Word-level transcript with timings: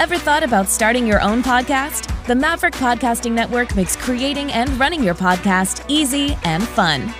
Ever 0.00 0.18
thought 0.18 0.42
about 0.42 0.68
starting 0.68 1.06
your 1.06 1.20
own 1.22 1.42
podcast? 1.42 2.10
The 2.26 2.34
Maverick 2.34 2.74
Podcasting 2.74 3.32
Network 3.32 3.74
makes 3.76 3.96
creating 3.96 4.52
and 4.52 4.68
running 4.78 5.02
your 5.02 5.14
podcast 5.14 5.84
easy 5.88 6.36
and 6.44 6.66
fun. 6.66 7.12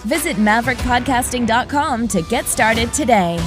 Visit 0.00 0.36
maverickpodcasting.com 0.36 2.08
to 2.08 2.22
get 2.22 2.46
started 2.46 2.92
today. 2.92 3.38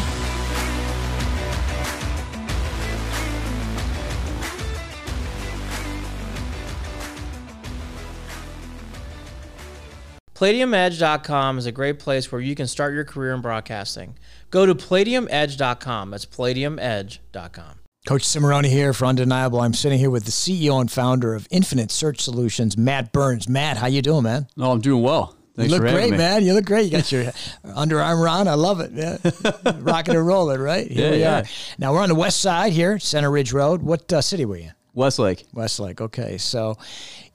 PalladiumEdge.com 10.35 11.57
is 11.57 11.65
a 11.65 11.71
great 11.71 11.99
place 11.99 12.29
where 12.29 12.41
you 12.41 12.53
can 12.53 12.67
start 12.67 12.93
your 12.93 13.05
career 13.05 13.33
in 13.33 13.39
broadcasting. 13.39 14.17
Go 14.49 14.65
to 14.65 14.75
PalladiumEdge.com. 14.75 16.09
That's 16.11 16.25
PalladiumEdge.com. 16.25 17.82
Coach 18.05 18.23
Cimarroni 18.23 18.65
here 18.65 18.91
for 18.91 19.05
Undeniable. 19.05 19.61
I'm 19.61 19.73
sitting 19.73 19.97
here 19.97 20.09
with 20.09 20.25
the 20.25 20.31
CEO 20.31 20.81
and 20.81 20.91
founder 20.91 21.33
of 21.35 21.47
Infinite 21.49 21.89
Search 21.89 22.19
Solutions, 22.19 22.77
Matt 22.77 23.13
Burns. 23.13 23.47
Matt, 23.47 23.77
how 23.77 23.87
you 23.87 24.01
doing, 24.01 24.23
man? 24.23 24.47
No, 24.57 24.71
I'm 24.71 24.81
doing 24.81 25.01
well. 25.01 25.37
Thanks 25.55 25.71
you 25.71 25.79
look 25.79 25.87
great, 25.89 26.11
me. 26.11 26.17
man. 26.17 26.43
You 26.43 26.53
look 26.53 26.65
great. 26.65 26.85
You 26.85 26.91
got 26.91 27.09
your 27.13 27.23
underarm 27.65 28.29
on. 28.29 28.49
I 28.49 28.55
love 28.55 28.81
it. 28.81 28.91
Yeah. 28.91 29.17
Rocking 29.79 30.15
and 30.15 30.27
rolling, 30.27 30.59
right? 30.59 30.85
Here 30.91 31.05
Yeah, 31.05 31.11
we 31.11 31.19
yeah. 31.19 31.39
are. 31.39 31.43
Now 31.77 31.93
we're 31.93 32.01
on 32.01 32.09
the 32.09 32.15
west 32.15 32.41
side 32.41 32.73
here, 32.73 32.99
Center 32.99 33.31
Ridge 33.31 33.53
Road. 33.53 33.81
What 33.81 34.11
uh, 34.11 34.19
city 34.21 34.43
were 34.43 34.57
you 34.57 34.63
in? 34.65 34.73
Westlake. 34.93 35.45
Westlake. 35.53 36.01
Okay. 36.01 36.37
So 36.37 36.77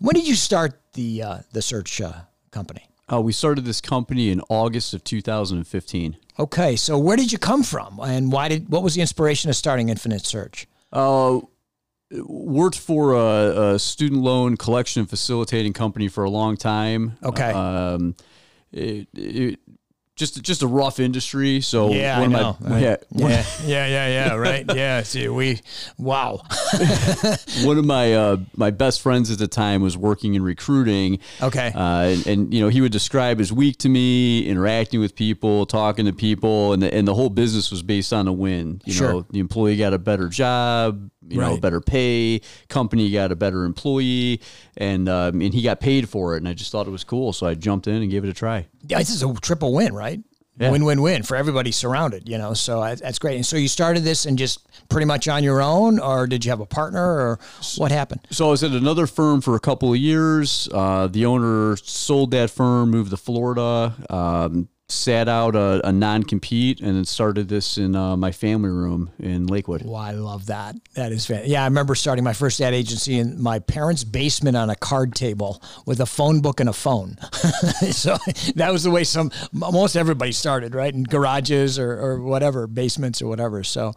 when 0.01 0.15
did 0.15 0.29
you 0.29 0.35
start 0.35 0.79
the 0.93 1.23
uh, 1.23 1.39
the 1.53 1.63
search 1.63 2.01
uh, 2.03 2.13
company? 2.51 2.88
Uh, 3.11 3.21
we 3.21 3.33
started 3.33 3.65
this 3.65 3.81
company 3.81 4.31
in 4.31 4.41
August 4.49 4.95
of 4.95 5.03
2015. 5.05 6.17
Okay. 6.39 6.77
So 6.77 6.99
where 6.99 7.17
did 7.17 7.33
you 7.33 7.39
come 7.39 7.63
from, 7.63 7.99
and 8.01 8.31
why 8.33 8.49
did 8.49 8.69
what 8.69 8.83
was 8.83 8.95
the 8.95 9.01
inspiration 9.01 9.51
of 9.51 9.57
starting 9.57 9.89
Infinite 9.89 10.25
Search? 10.25 10.67
Uh, 10.93 11.41
worked 12.11 12.79
for 12.79 13.15
a, 13.15 13.75
a 13.75 13.79
student 13.79 14.23
loan 14.23 14.57
collection 14.57 15.01
and 15.01 15.11
facilitating 15.11 15.73
company 15.73 16.09
for 16.09 16.25
a 16.25 16.31
long 16.31 16.57
time. 16.57 17.19
Okay. 17.23 17.51
Um, 17.51 18.15
it, 18.73 19.09
it, 19.15 19.61
just 20.19 20.43
just 20.43 20.63
a 20.63 20.67
rough 20.67 21.01
industry. 21.01 21.61
So 21.61 21.93
Yeah, 21.93 22.21
one 22.21 22.35
I 22.35 22.41
of 22.41 22.61
know. 22.61 22.69
my 22.69 22.81
yeah, 22.81 22.97
one- 23.11 23.31
Yeah, 23.31 23.45
yeah, 23.65 23.87
yeah, 23.87 24.09
yeah. 24.09 24.35
Right. 24.35 24.65
Yeah. 24.75 25.03
See, 25.03 25.29
we 25.29 25.61
wow. 25.97 26.43
one 27.65 27.79
of 27.79 27.85
my 27.85 28.15
uh, 28.15 28.37
my 28.57 28.71
best 28.71 29.01
friends 29.01 29.31
at 29.31 29.39
the 29.39 29.49
time 29.49 29.81
was 29.83 29.97
working 29.97 30.35
in 30.35 30.43
recruiting. 30.43 31.19
Okay. 31.43 31.73
Uh, 31.75 32.01
and, 32.03 32.27
and 32.27 32.55
you 32.55 32.61
know 32.61 32.69
he 32.69 32.81
would 32.81 32.93
describe 32.93 33.39
his 33.39 33.53
week 33.53 33.79
to 33.79 33.89
me, 33.89 34.47
interacting 34.47 35.01
with 35.01 35.15
people, 35.15 35.67
talking 35.67 36.07
to 36.07 36.13
people, 36.13 36.73
and 36.73 36.83
the, 36.83 36.93
and 36.93 37.07
the 37.09 37.15
whole 37.15 37.31
business 37.31 37.71
was 37.71 37.83
based 37.83 38.13
on 38.13 38.29
a 38.29 38.33
win. 38.33 38.81
You 38.85 38.93
Sure. 38.93 39.13
know, 39.13 39.27
the 39.31 39.39
employee 39.39 39.77
got 39.77 39.95
a 39.95 39.99
better 39.99 40.29
job, 40.29 41.11
you 41.29 41.41
know, 41.41 41.53
Right. 41.53 41.61
better 41.61 41.81
pay, 41.81 42.41
company 42.69 43.11
got 43.11 43.31
a 43.33 43.37
better 43.37 43.65
employee, 43.65 44.41
and 44.79 45.09
um, 45.09 45.41
and 45.43 45.53
he 45.53 45.61
got 45.63 45.81
paid 45.81 46.09
for 46.09 46.35
it. 46.35 46.39
And 46.39 46.49
I 46.49 46.55
just 46.55 46.73
thought 46.73 46.87
it 46.87 46.91
was 46.91 47.05
cool, 47.05 47.33
so 47.35 47.47
I 47.47 47.55
jumped 47.55 47.87
in 47.87 47.97
and 48.03 48.11
gave 48.11 48.25
it 48.25 48.31
a 48.31 48.33
try. 48.35 48.67
Yeah, 48.87 48.99
this 48.99 49.11
is 49.11 49.23
a 49.23 49.35
triple 49.35 49.75
win, 49.75 49.93
right? 49.95 50.21
Yeah. 50.61 50.73
Win, 50.73 50.85
win, 50.85 51.03
win 51.03 51.23
for 51.23 51.37
everybody 51.37 51.71
surrounded, 51.71 52.29
you 52.29 52.37
know. 52.37 52.53
So 52.53 52.81
I- 52.83 52.97
that's 52.97 53.21
great. 53.21 53.37
And 53.37 53.47
so 53.47 53.57
you 53.57 53.69
started 53.69 54.03
this 54.03 54.27
and 54.27 54.37
just 54.37 54.67
pretty 54.89 55.05
much 55.05 55.29
on 55.29 55.45
your 55.45 55.63
own, 55.63 56.01
or 56.01 56.27
did 56.27 56.45
you 56.45 56.51
have 56.51 56.59
a 56.59 56.67
partner, 56.67 57.01
or 57.01 57.39
what 57.77 57.93
happened? 57.93 58.23
So 58.31 58.49
I 58.49 58.51
was 58.51 58.65
at 58.65 58.73
another 58.73 59.07
firm 59.07 59.41
for 59.41 59.55
a 59.55 59.61
couple 59.61 59.93
of 59.93 59.99
years. 60.01 60.69
Uh, 60.75 61.07
the 61.07 61.27
owner 61.27 61.77
sold 61.77 62.33
that 62.33 62.51
firm, 62.51 62.91
moved 62.91 63.11
to 63.13 63.17
Florida, 63.17 63.95
um, 64.11 64.69
sat 64.91 65.29
out 65.29 65.55
a, 65.55 65.87
a 65.87 65.93
non 65.93 66.23
compete, 66.23 66.81
and 66.81 66.97
then 66.97 67.05
started 67.05 67.49
this 67.49 67.77
in 67.77 67.95
uh, 67.95 68.17
my 68.17 68.33
family 68.33 68.71
room 68.71 69.11
in 69.19 69.47
Lakewood. 69.47 69.83
Well, 69.85 69.97
I 69.97 70.13
love 70.13 70.47
that. 70.47 70.77
That 70.95 71.13
is 71.13 71.27
fan- 71.27 71.43
yeah. 71.47 71.63
I 71.63 71.67
remember 71.67 71.95
starting 71.95 72.25
my 72.25 72.33
first 72.33 72.61
ad 72.61 72.73
agency 72.73 73.19
in 73.19 73.41
my 73.41 73.59
parents' 73.59 74.05
basement 74.05 74.57
on 74.57 74.71
a 74.71 74.77
card 74.77 75.15
table 75.15 75.63
with 75.85 76.01
a 76.01 76.07
phone 76.07 76.41
book 76.41 76.61
and 76.61 76.69
a 76.69 76.73
phone. 76.73 77.19
so 77.91 78.17
that 78.55 78.71
was 78.73 78.83
the 78.83 78.91
way 78.91 79.05
some 79.05 79.31
most 79.53 79.97
everybody 79.97 80.33
started, 80.33 80.75
right? 80.75 80.95
In 80.95 81.05
garages 81.05 81.79
or, 81.79 81.93
or 81.93 82.23
whatever, 82.23 82.67
basements 82.67 83.21
or 83.21 83.29
whatever. 83.29 83.63
So, 83.65 83.93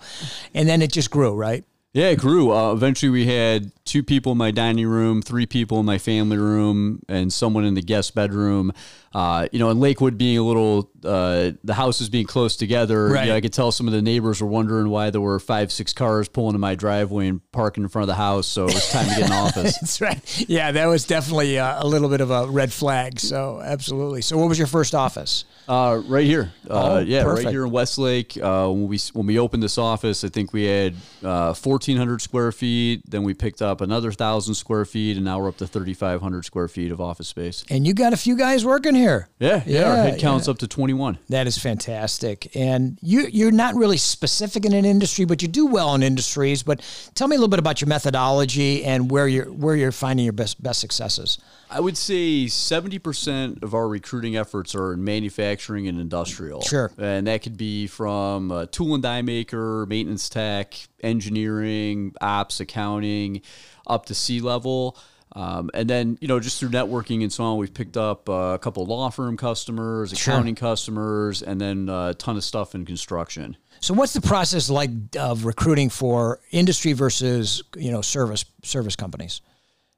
and 0.53 0.67
then 0.67 0.81
it 0.81 0.91
just 0.91 1.09
grew, 1.09 1.33
right? 1.33 1.63
Yeah, 1.93 2.07
it 2.07 2.19
grew. 2.19 2.53
Uh, 2.53 2.71
eventually, 2.71 3.09
we 3.09 3.25
had 3.25 3.71
two 3.83 4.01
people 4.01 4.31
in 4.31 4.37
my 4.37 4.51
dining 4.51 4.87
room, 4.87 5.21
three 5.21 5.45
people 5.45 5.79
in 5.81 5.85
my 5.85 5.97
family 5.97 6.37
room, 6.37 7.01
and 7.09 7.33
someone 7.33 7.65
in 7.65 7.73
the 7.73 7.81
guest 7.81 8.15
bedroom. 8.15 8.71
Uh, 9.13 9.49
you 9.51 9.59
know, 9.59 9.69
in 9.69 9.79
Lakewood 9.81 10.17
being 10.17 10.37
a 10.37 10.43
little, 10.43 10.89
uh, 11.05 11.51
the 11.63 11.73
houses 11.73 12.09
being 12.09 12.25
close 12.25 12.55
together, 12.55 13.07
Right. 13.07 13.25
you 13.25 13.29
know, 13.31 13.35
I 13.37 13.41
could 13.41 13.53
tell 13.53 13.71
some 13.71 13.87
of 13.87 13.93
the 13.93 14.01
neighbors 14.01 14.41
were 14.41 14.47
wondering 14.47 14.89
why 14.89 15.09
there 15.09 15.21
were 15.21 15.39
five, 15.39 15.71
six 15.71 15.93
cars 15.93 16.27
pulling 16.27 16.55
in 16.55 16.61
my 16.61 16.75
driveway 16.75 17.27
and 17.27 17.41
parking 17.51 17.83
in 17.83 17.89
front 17.89 18.03
of 18.03 18.07
the 18.07 18.15
house. 18.15 18.47
So 18.47 18.65
it 18.65 18.73
was 18.73 18.89
time 18.89 19.07
to 19.09 19.15
get 19.15 19.25
an 19.27 19.31
office. 19.47 19.77
That's 19.79 20.01
right. 20.01 20.49
Yeah, 20.49 20.71
that 20.71 20.85
was 20.87 21.05
definitely 21.05 21.57
uh, 21.59 21.83
a 21.83 21.87
little 21.87 22.09
bit 22.09 22.21
of 22.21 22.31
a 22.31 22.47
red 22.47 22.71
flag. 22.73 23.19
So 23.19 23.61
absolutely. 23.63 24.21
So 24.21 24.37
what 24.37 24.47
was 24.49 24.57
your 24.57 24.67
first 24.67 24.93
office? 24.95 25.45
Uh, 25.67 26.01
right 26.07 26.25
here. 26.25 26.51
Uh, 26.69 26.79
Oh, 26.91 26.99
yeah, 26.99 27.23
perfect. 27.23 27.45
right 27.45 27.51
here 27.53 27.65
in 27.65 27.71
Westlake. 27.71 28.37
Uh, 28.41 28.67
when 28.69 28.87
we 28.87 28.99
when 29.13 29.25
we 29.27 29.37
opened 29.39 29.61
this 29.63 29.77
office, 29.77 30.23
I 30.23 30.29
think 30.29 30.51
we 30.53 30.65
had 30.65 30.95
uh, 31.23 31.53
fourteen 31.53 31.95
hundred 31.97 32.21
square 32.21 32.51
feet. 32.51 33.03
Then 33.09 33.23
we 33.23 33.33
picked 33.33 33.61
up 33.61 33.79
another 33.79 34.11
thousand 34.11 34.55
square 34.55 34.83
feet, 34.85 35.15
and 35.17 35.23
now 35.25 35.39
we're 35.39 35.47
up 35.49 35.57
to 35.57 35.67
thirty 35.67 35.93
five 35.93 36.19
hundred 36.21 36.43
square 36.45 36.67
feet 36.67 36.91
of 36.91 36.99
office 36.99 37.27
space. 37.27 37.63
And 37.69 37.85
you 37.87 37.93
got 37.93 38.11
a 38.11 38.17
few 38.17 38.35
guys 38.35 38.65
working 38.65 38.95
here. 38.95 39.29
Yeah, 39.39 39.63
yeah. 39.65 39.83
our 39.83 39.95
Yeah, 39.97 40.03
head 40.03 40.19
count's 40.19 40.47
up 40.49 40.57
to 40.59 40.67
twenty 40.67 40.90
one. 40.93 41.17
That 41.29 41.47
is 41.47 41.57
fantastic. 41.57 42.55
And 42.55 42.97
you 43.01 43.27
you're 43.31 43.51
not 43.51 43.75
really 43.75 43.97
specific 43.97 44.65
in 44.65 44.73
an 44.73 44.85
industry, 44.85 45.25
but 45.25 45.41
you 45.41 45.47
do 45.47 45.65
well 45.65 45.95
in 45.95 46.03
industries. 46.03 46.63
But 46.63 46.81
tell 47.15 47.27
me 47.27 47.35
a 47.35 47.39
little 47.39 47.49
bit 47.49 47.59
about 47.59 47.81
your 47.81 47.87
methodology 47.87 48.83
and 48.83 49.09
where 49.09 49.27
you're 49.27 49.51
where 49.51 49.75
you're 49.75 49.91
finding 49.91 50.25
your 50.25 50.33
best 50.33 50.61
best 50.61 50.79
successes. 50.79 51.37
I 51.69 51.79
would 51.79 51.97
say 51.97 52.47
seventy 52.47 52.99
percent 52.99 53.63
of 53.63 53.73
our 53.73 53.87
recruiting 53.87 54.35
efforts 54.35 54.75
are 54.75 54.93
in 54.93 55.03
manufacturing 55.03 55.87
and 55.87 55.99
industrial. 55.99 56.61
Sure. 56.61 56.91
and 56.97 57.27
that 57.27 57.41
could 57.41 57.57
be 57.57 57.87
from 57.87 58.51
a 58.51 58.67
tool 58.67 58.93
and 58.93 59.03
die 59.03 59.21
maker, 59.21 59.85
maintenance 59.87 60.29
tech, 60.29 60.75
engineering, 61.01 62.13
ops, 62.21 62.59
accounting, 62.59 63.41
up 63.87 64.05
to 64.07 64.15
C 64.15 64.41
level. 64.41 64.97
Um, 65.33 65.69
and 65.73 65.89
then, 65.89 66.17
you 66.19 66.27
know, 66.27 66.39
just 66.39 66.59
through 66.59 66.69
networking 66.69 67.21
and 67.21 67.31
so 67.31 67.43
on, 67.45 67.57
we've 67.57 67.73
picked 67.73 67.95
up 67.95 68.27
uh, 68.27 68.53
a 68.53 68.59
couple 68.59 68.83
of 68.83 68.89
law 68.89 69.09
firm 69.09 69.37
customers, 69.37 70.11
accounting 70.11 70.55
customers, 70.55 71.41
and 71.41 71.59
then 71.59 71.87
uh, 71.87 72.09
a 72.09 72.13
ton 72.13 72.35
of 72.35 72.43
stuff 72.43 72.75
in 72.75 72.85
construction. 72.85 73.55
So 73.79 73.93
what's 73.93 74.13
the 74.13 74.21
process 74.21 74.69
like 74.69 74.91
of 75.17 75.45
recruiting 75.45 75.89
for 75.89 76.39
industry 76.51 76.93
versus 76.93 77.63
you 77.75 77.91
know 77.91 78.01
service 78.01 78.45
service 78.63 78.95
companies? 78.95 79.41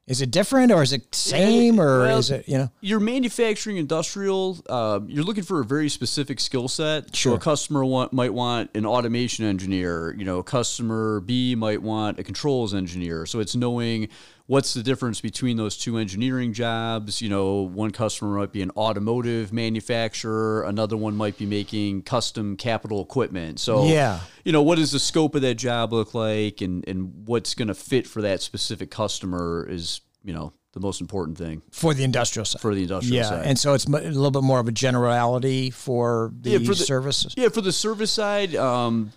Is 0.06 0.22
it 0.22 0.32
different 0.32 0.74
or 0.74 0.84
is 0.84 0.92
it 0.92 1.16
same 1.16 1.80
or 1.80 2.00
Well, 2.02 2.18
is 2.18 2.30
it 2.30 2.48
you 2.48 2.58
know? 2.58 2.70
You're 2.82 3.00
manufacturing 3.00 3.78
industrial, 3.78 4.60
uh, 4.70 5.00
you're 5.08 5.24
looking 5.24 5.46
for 5.46 5.62
a 5.62 5.66
very 5.66 5.88
specific 5.88 6.42
skill 6.42 6.68
set. 6.68 7.16
Sure. 7.16 7.32
So 7.32 7.36
a 7.38 7.40
customer 7.40 7.86
want, 7.86 8.12
might 8.12 8.34
want 8.34 8.70
an 8.76 8.86
automation 8.86 9.46
engineer. 9.46 10.14
You 10.18 10.26
know, 10.26 10.44
customer 10.44 11.22
B 11.22 11.56
might 11.56 11.82
want 11.82 12.20
a 12.20 12.24
controls 12.24 12.74
engineer. 12.74 13.26
So 13.26 13.40
it's 13.40 13.56
knowing 13.56 14.10
what's 14.48 14.74
the 14.74 14.84
difference 14.84 15.22
between 15.22 15.56
those 15.58 15.78
two 15.78 15.98
engineering 15.98 16.54
jobs. 16.54 17.22
You 17.22 17.30
know, 17.30 17.62
one 17.62 17.92
customer 17.92 18.38
might 18.38 18.52
be 18.52 18.62
an 18.62 18.72
automotive 18.72 19.54
manufacturer. 19.54 20.64
Another 20.64 20.98
one 20.98 21.16
might 21.16 21.38
be 21.38 21.46
making 21.46 22.02
custom 22.04 22.58
capital 22.58 23.02
equipment. 23.02 23.60
So 23.60 23.86
Yeah. 23.88 24.20
you 24.44 24.52
know, 24.52 24.62
what 24.62 24.78
does 24.78 24.92
the 24.92 25.00
scope 25.00 25.36
of 25.36 25.42
that 25.44 25.56
job 25.56 25.94
look 25.94 26.14
like, 26.14 26.62
and 26.62 26.84
and 26.88 27.26
what's 27.26 27.54
going 27.54 27.68
to 27.70 27.74
fit 27.76 28.08
for 28.08 28.22
that 28.22 28.42
specific 28.42 28.92
customer 28.92 29.66
is 29.70 30.02
you 30.24 30.34
know 30.34 30.54
the 30.74 30.80
most 30.80 31.02
important 31.02 31.38
thing 31.38 31.62
For 31.72 31.94
the 31.94 32.04
industrial 32.04 32.46
side. 32.46 32.60
for 32.62 32.74
the 32.74 32.82
industrial 32.82 33.16
yeah, 33.18 33.30
side. 33.30 33.46
and 33.46 33.60
so 33.60 33.74
it's 33.76 33.86
a 33.86 33.90
little 33.90 34.32
bit 34.32 34.42
more 34.42 34.60
of 34.60 34.68
a 34.68 34.72
generality 34.72 35.70
for 35.70 36.32
the, 36.42 36.50
Yeah, 36.52 36.58
for 36.60 36.74
the- 36.74 36.84
services. 36.84 37.34
yeah, 37.38 37.50
for 37.50 37.62
the 37.62 37.72
service 37.72 38.10
side, 38.12 38.56
um, 38.56 39.12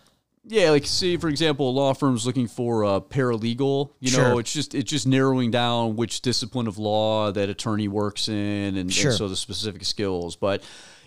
yeah, 0.46 0.70
like 0.70 0.86
say 0.86 1.16
for 1.16 1.28
example, 1.28 1.68
a 1.68 1.72
law 1.72 1.92
firm's 1.94 2.26
looking 2.26 2.46
for 2.46 2.82
a 2.84 3.00
paralegal. 3.00 3.90
You 4.00 4.10
know, 4.12 4.16
Sure. 4.32 4.40
it's 4.40 4.52
just 4.52 4.74
it's 4.74 4.90
just 4.90 5.06
narrowing 5.06 5.50
down 5.50 5.96
which 5.96 6.20
discipline 6.22 6.66
of 6.66 6.78
law 6.78 7.32
that 7.32 7.48
attorney 7.48 7.88
works 7.88 8.28
in, 8.28 8.76
and, 8.76 8.92
Sure. 8.92 9.10
and 9.10 9.18
so 9.18 9.28
the 9.28 9.36
specific 9.36 9.84
skills. 9.84 10.36
But 10.36 10.62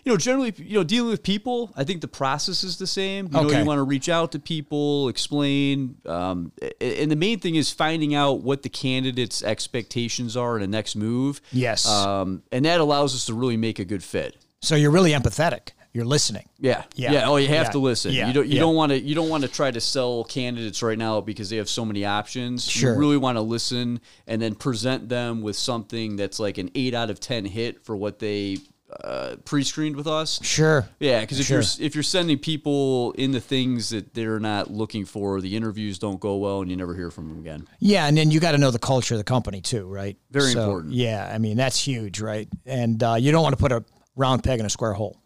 you 0.05 0.13
know, 0.13 0.17
generally, 0.17 0.53
you 0.57 0.75
know, 0.75 0.83
dealing 0.85 1.09
with 1.11 1.23
people, 1.23 1.71
I 1.75 1.83
think 1.83 1.99
the 1.99 2.07
process 2.07 2.63
is 2.63 2.77
the 2.77 2.87
same. 2.87 3.25
You 3.27 3.31
know, 3.33 3.39
Okay. 3.47 3.59
you 3.59 3.65
want 3.65 3.79
to 3.79 3.83
reach 3.83 4.07
out 4.07 4.31
to 4.31 4.39
people, 4.39 5.09
explain, 5.09 5.97
um, 6.05 6.53
and 6.79 7.11
the 7.11 7.17
main 7.17 7.39
thing 7.39 7.55
is 7.55 7.69
finding 7.71 8.15
out 8.15 8.41
what 8.41 8.63
the 8.63 8.69
candidate's 8.69 9.43
expectations 9.43 10.37
are 10.37 10.55
in 10.55 10.61
the 10.61 10.67
next 10.67 10.95
move. 10.95 11.41
Yes. 11.51 11.85
um, 11.85 12.43
and 12.51 12.63
that 12.65 12.79
allows 12.79 13.13
us 13.13 13.25
to 13.25 13.33
really 13.33 13.57
make 13.57 13.77
a 13.77 13.85
good 13.85 14.01
fit. 14.03 14.37
So 14.61 14.75
you're 14.75 14.89
really 14.91 15.11
empathetic. 15.11 15.69
You're 15.91 16.05
listening. 16.05 16.47
Yeah. 16.59 16.83
Yeah. 16.95 17.11
yeah. 17.13 17.27
Oh, 17.29 17.37
you 17.37 17.47
have 17.47 17.67
Yeah. 17.67 17.71
to 17.71 17.79
listen. 17.79 18.13
Yeah. 18.13 18.27
You 18.27 18.33
don't. 18.33 18.47
You 18.47 18.53
Yeah. 18.55 18.59
don't 18.61 18.75
want 18.75 18.91
to. 18.91 18.99
You 18.99 19.15
don't 19.15 19.29
want 19.29 19.41
to 19.43 19.49
try 19.49 19.71
to 19.71 19.81
sell 19.81 20.23
candidates 20.23 20.83
right 20.83 20.97
now 20.97 21.19
because 21.21 21.49
they 21.49 21.57
have 21.57 21.69
so 21.69 21.83
many 21.83 22.05
options. 22.05 22.63
Sure. 22.65 22.93
You 22.93 22.99
really 22.99 23.17
want 23.17 23.37
to 23.37 23.41
listen 23.41 23.99
and 24.27 24.39
then 24.41 24.53
present 24.55 25.09
them 25.09 25.41
with 25.41 25.55
something 25.55 26.15
that's 26.15 26.39
like 26.39 26.57
an 26.59 26.69
eight 26.75 26.93
out 26.93 27.09
of 27.09 27.19
ten 27.19 27.43
hit 27.45 27.83
for 27.83 27.95
what 27.95 28.19
they 28.19 28.57
uh, 29.03 29.35
pre-screened 29.45 29.95
with 29.95 30.07
us. 30.07 30.39
Sure. 30.43 30.87
Yeah, 30.99 31.21
because 31.21 31.39
if 31.39 31.45
Sure. 31.45 31.57
you're 31.61 31.85
if 31.87 31.95
you're 31.95 32.03
sending 32.03 32.39
people 32.39 33.11
in 33.13 33.31
the 33.31 33.39
things 33.39 33.89
that 33.89 34.13
they're 34.15 34.39
not 34.39 34.71
looking 34.71 35.05
for, 35.05 35.41
the 35.41 35.55
interviews 35.55 35.99
don't 35.99 36.19
go 36.19 36.37
well, 36.37 36.61
and 36.61 36.69
you 36.71 36.75
never 36.77 36.95
hear 36.95 37.11
from 37.11 37.29
them 37.29 37.39
again. 37.39 37.67
Yeah, 37.79 38.07
and 38.07 38.17
then 38.17 38.31
you 38.31 38.39
got 38.39 38.53
to 38.53 38.57
know 38.57 38.71
the 38.71 38.79
culture 38.79 39.13
of 39.13 39.19
the 39.19 39.23
company 39.23 39.61
too, 39.61 39.85
right? 39.87 40.17
Very 40.31 40.53
So, 40.53 40.63
important. 40.63 40.93
Yeah, 40.93 41.29
I 41.31 41.37
mean 41.37 41.55
that's 41.57 41.79
huge, 41.79 42.19
right? 42.19 42.47
And 42.65 43.01
uh, 43.03 43.15
you 43.19 43.31
don't 43.31 43.43
want 43.43 43.53
to 43.55 43.61
put 43.61 43.71
a 43.71 43.83
round 44.15 44.43
peg 44.43 44.59
in 44.59 44.65
a 44.65 44.69
square 44.71 44.93
hole, 44.93 45.17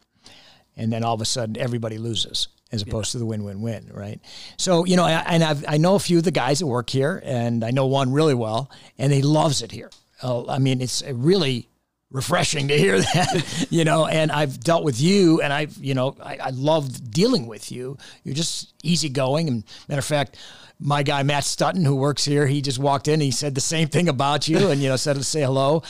and 0.78 0.92
then 0.92 1.04
all 1.04 1.14
of 1.14 1.22
a 1.22 1.26
sudden 1.26 1.58
everybody 1.58 1.98
loses, 1.98 2.48
as 2.72 2.82
opposed 2.82 3.12
to 3.12 3.20
the 3.20 3.26
win-win-win, 3.26 3.92
right? 3.94 4.20
So 4.58 4.86
you 4.86 4.96
know, 4.96 5.06
I, 5.06 5.12
and 5.28 5.44
I've, 5.44 5.66
I 5.68 5.78
know 5.78 5.96
a 5.96 6.00
few 6.00 6.18
of 6.18 6.24
the 6.24 6.32
guys 6.32 6.60
that 6.60 6.68
work 6.68 6.90
here, 6.90 7.22
and 7.26 7.64
I 7.64 7.72
know 7.72 7.86
one 7.86 8.12
really 8.12 8.36
well, 8.36 8.70
and 8.98 9.12
he 9.12 9.22
loves 9.22 9.62
it 9.62 9.72
here. 9.72 9.90
Uh, 10.22 10.48
I 10.48 10.60
mean, 10.60 10.82
it's 10.82 11.04
really 11.04 11.70
refreshing 12.14 12.70
to 12.70 12.78
hear 12.78 13.00
that, 13.14 13.68
you 13.70 13.84
know. 13.84 14.06
And 14.06 14.32
I've 14.32 14.60
dealt 14.62 14.86
with 14.86 15.02
you, 15.02 15.42
and 15.42 15.52
I've, 15.52 15.76
you 15.78 15.94
know, 15.94 16.16
I, 16.22 16.38
I 16.38 16.50
love 16.52 17.12
dealing 17.12 17.48
with 17.48 17.72
you. 17.72 17.98
You're 18.24 18.36
just 18.36 18.74
easygoing. 18.84 19.50
And 19.50 19.64
matter 19.90 20.00
of 20.00 20.06
fact, 20.06 20.38
my 20.80 21.04
guy 21.04 21.24
Matt 21.24 21.44
Stutton, 21.44 21.84
who 21.84 21.96
works 21.96 22.24
here, 22.24 22.48
he 22.48 22.62
just 22.62 22.80
walked 22.80 23.08
in. 23.08 23.20
He 23.20 23.32
said 23.32 23.56
the 23.56 23.62
same 23.62 23.90
thing 23.90 24.08
about 24.08 24.48
you, 24.48 24.70
and 24.70 24.82
you 24.82 24.88
know, 24.88 24.96
said 24.96 25.18
to 25.18 25.24
say 25.24 25.42
hello. 25.42 25.84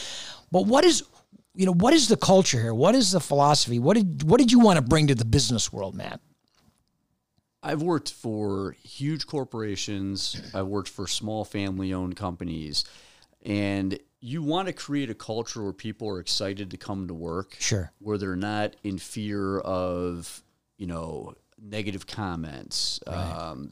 But 0.52 0.66
what 0.66 0.86
is, 0.86 1.04
you 1.56 1.66
know, 1.66 1.74
what 1.74 1.94
is 1.94 2.08
the 2.08 2.18
culture 2.18 2.60
here? 2.60 2.74
What 2.74 2.96
is 2.96 3.12
the 3.12 3.20
philosophy? 3.20 3.80
What 3.80 3.96
did 3.96 4.24
what 4.24 4.40
did 4.40 4.52
you 4.52 4.60
want 4.60 4.78
to 4.78 4.82
bring 4.82 5.08
to 5.08 5.16
the 5.16 5.26
business 5.26 5.72
world, 5.72 5.96
Matt? 5.96 6.20
I've 7.62 7.82
worked 7.82 8.12
for 8.12 8.76
huge 8.84 9.26
corporations. 9.26 10.42
I've 10.54 10.68
worked 10.68 10.90
for 10.90 11.08
small 11.08 11.46
family-owned 11.46 12.18
companies, 12.18 12.84
and 13.44 13.98
you 14.20 14.44
want 14.44 14.68
to 14.68 14.74
create 14.74 15.10
a 15.10 15.14
culture 15.14 15.64
where 15.64 15.74
people 15.74 16.10
are 16.10 16.20
excited 16.20 16.72
to 16.72 16.78
come 16.78 17.08
to 17.08 17.14
work. 17.14 17.56
Sure. 17.60 17.92
Where 18.00 18.18
they're 18.18 18.36
not 18.36 18.76
in 18.84 18.98
fear 18.98 19.60
of, 19.60 20.44
you 20.78 20.88
know, 20.88 21.36
negative 21.62 22.06
comments, 22.06 23.00
um, 23.08 23.72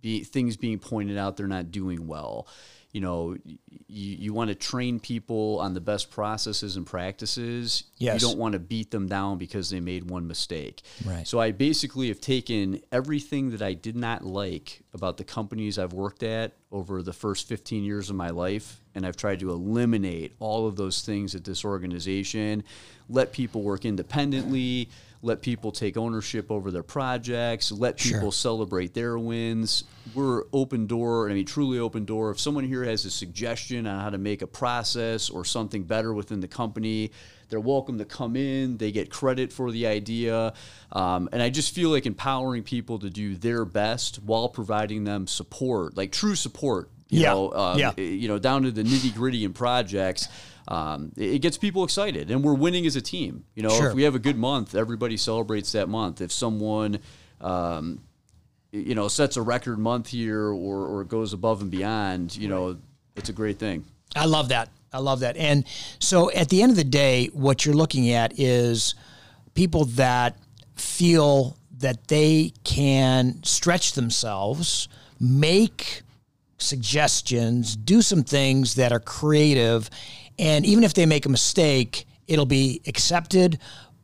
be, 0.00 0.24
things 0.24 0.56
being 0.56 0.78
pointed 0.78 1.16
out 1.16 1.36
they're 1.36 1.46
not 1.46 1.70
doing 1.70 2.06
well. 2.06 2.46
You 2.92 3.00
know, 3.00 3.36
you, 3.46 4.16
you 4.16 4.34
want 4.34 4.48
to 4.48 4.56
train 4.56 4.98
people 4.98 5.60
on 5.60 5.74
the 5.74 5.80
best 5.80 6.10
processes 6.10 6.76
and 6.76 6.84
practices. 6.84 7.84
Yes. 7.98 8.20
You 8.20 8.28
don't 8.28 8.38
want 8.38 8.54
to 8.54 8.58
beat 8.58 8.90
them 8.90 9.06
down 9.06 9.38
because 9.38 9.70
they 9.70 9.78
made 9.78 10.10
one 10.10 10.26
mistake. 10.26 10.82
Right. 11.04 11.24
So 11.26 11.38
I 11.38 11.52
basically 11.52 12.08
have 12.08 12.20
taken 12.20 12.80
everything 12.90 13.50
that 13.50 13.62
I 13.62 13.74
did 13.74 13.94
not 13.94 14.24
like 14.24 14.82
about 14.92 15.18
the 15.18 15.24
companies 15.24 15.78
I've 15.78 15.92
worked 15.92 16.24
at 16.24 16.52
over 16.72 17.00
the 17.02 17.12
first 17.12 17.46
15 17.46 17.84
years 17.84 18.10
of 18.10 18.16
my 18.16 18.30
life, 18.30 18.80
and 18.96 19.06
I've 19.06 19.16
tried 19.16 19.38
to 19.40 19.50
eliminate 19.50 20.34
all 20.40 20.66
of 20.66 20.74
those 20.74 21.02
things 21.02 21.36
at 21.36 21.44
this 21.44 21.64
organization, 21.64 22.64
let 23.08 23.32
people 23.32 23.62
work 23.62 23.84
independently, 23.84 24.88
let 25.22 25.42
people 25.42 25.70
take 25.70 25.96
ownership 25.96 26.50
over 26.50 26.70
their 26.70 26.82
projects, 26.82 27.70
let 27.70 27.98
people 27.98 28.20
Sure. 28.20 28.32
celebrate 28.32 28.94
their 28.94 29.18
wins. 29.18 29.84
We're 30.14 30.44
open 30.52 30.86
door, 30.86 31.28
I 31.30 31.34
mean, 31.34 31.44
truly 31.44 31.78
open 31.78 32.04
door. 32.06 32.30
If 32.30 32.40
someone 32.40 32.64
here 32.64 32.84
has 32.84 33.04
a 33.04 33.10
suggestion 33.10 33.86
on 33.86 34.00
how 34.00 34.10
to 34.10 34.18
make 34.18 34.40
a 34.40 34.46
process 34.46 35.28
or 35.28 35.44
something 35.44 35.82
better 35.84 36.14
within 36.14 36.40
the 36.40 36.48
company, 36.48 37.10
they're 37.50 37.60
welcome 37.60 37.98
to 37.98 38.04
come 38.06 38.34
in. 38.36 38.78
They 38.78 38.92
get 38.92 39.10
credit 39.10 39.52
for 39.52 39.70
the 39.70 39.86
idea. 39.86 40.54
Um, 40.92 41.28
and 41.32 41.42
I 41.42 41.50
just 41.50 41.74
feel 41.74 41.90
like 41.90 42.06
empowering 42.06 42.62
people 42.62 42.98
to 43.00 43.10
do 43.10 43.36
their 43.36 43.64
best 43.64 44.22
while 44.22 44.48
providing 44.48 45.04
them 45.04 45.26
support, 45.26 45.96
like 45.96 46.12
true 46.12 46.34
support. 46.36 46.90
You 47.10 47.22
Yeah. 47.22 47.32
know, 47.34 47.52
um, 47.52 47.78
Yeah. 47.78 47.92
you 47.98 48.28
know, 48.28 48.38
down 48.38 48.62
to 48.62 48.70
the 48.70 48.84
nitty 48.84 49.12
gritty 49.14 49.44
in 49.44 49.52
projects. 49.52 50.28
Um, 50.70 51.12
it 51.16 51.34
it 51.34 51.38
gets 51.40 51.58
people 51.58 51.82
excited, 51.84 52.30
and 52.30 52.44
we're 52.44 52.54
winning 52.54 52.86
as 52.86 52.94
a 52.96 53.00
team. 53.00 53.44
You 53.54 53.64
know, 53.64 53.70
Sure. 53.70 53.88
if 53.88 53.94
we 53.94 54.04
have 54.04 54.14
a 54.14 54.20
good 54.20 54.38
month, 54.38 54.74
everybody 54.74 55.16
celebrates 55.16 55.72
that 55.72 55.88
month. 55.88 56.20
If 56.20 56.30
someone, 56.30 57.00
um, 57.40 58.00
you 58.72 58.94
know, 58.94 59.08
sets 59.08 59.36
a 59.36 59.42
record 59.42 59.78
month 59.78 60.08
here 60.08 60.46
or, 60.46 60.86
or 60.86 61.04
goes 61.04 61.32
above 61.32 61.60
and 61.60 61.70
beyond, 61.70 62.36
you 62.36 62.48
know, 62.48 62.76
it's 63.16 63.28
a 63.28 63.32
great 63.32 63.58
thing. 63.58 63.84
I 64.14 64.26
love 64.26 64.48
that. 64.50 64.68
I 64.92 64.98
love 64.98 65.20
that. 65.20 65.36
And 65.36 65.64
so 65.98 66.30
at 66.32 66.48
the 66.48 66.62
end 66.62 66.70
of 66.70 66.76
the 66.76 66.84
day, 66.84 67.26
what 67.32 67.64
you're 67.66 67.74
looking 67.74 68.10
at 68.10 68.38
is 68.38 68.94
people 69.54 69.84
that 69.86 70.36
feel 70.76 71.56
that 71.78 72.08
they 72.08 72.52
can 72.64 73.42
stretch 73.42 73.92
themselves, 73.94 74.88
make 75.18 76.02
suggestions, 76.58 77.74
do 77.76 78.02
some 78.02 78.22
things 78.22 78.74
that 78.74 78.92
are 78.92 79.00
creative. 79.00 79.90
And 80.40 80.64
even 80.64 80.82
if 80.84 80.94
they 80.94 81.04
make 81.06 81.26
a 81.26 81.28
mistake, 81.28 82.06
it'll 82.26 82.46
be 82.46 82.80
accepted, 82.86 83.58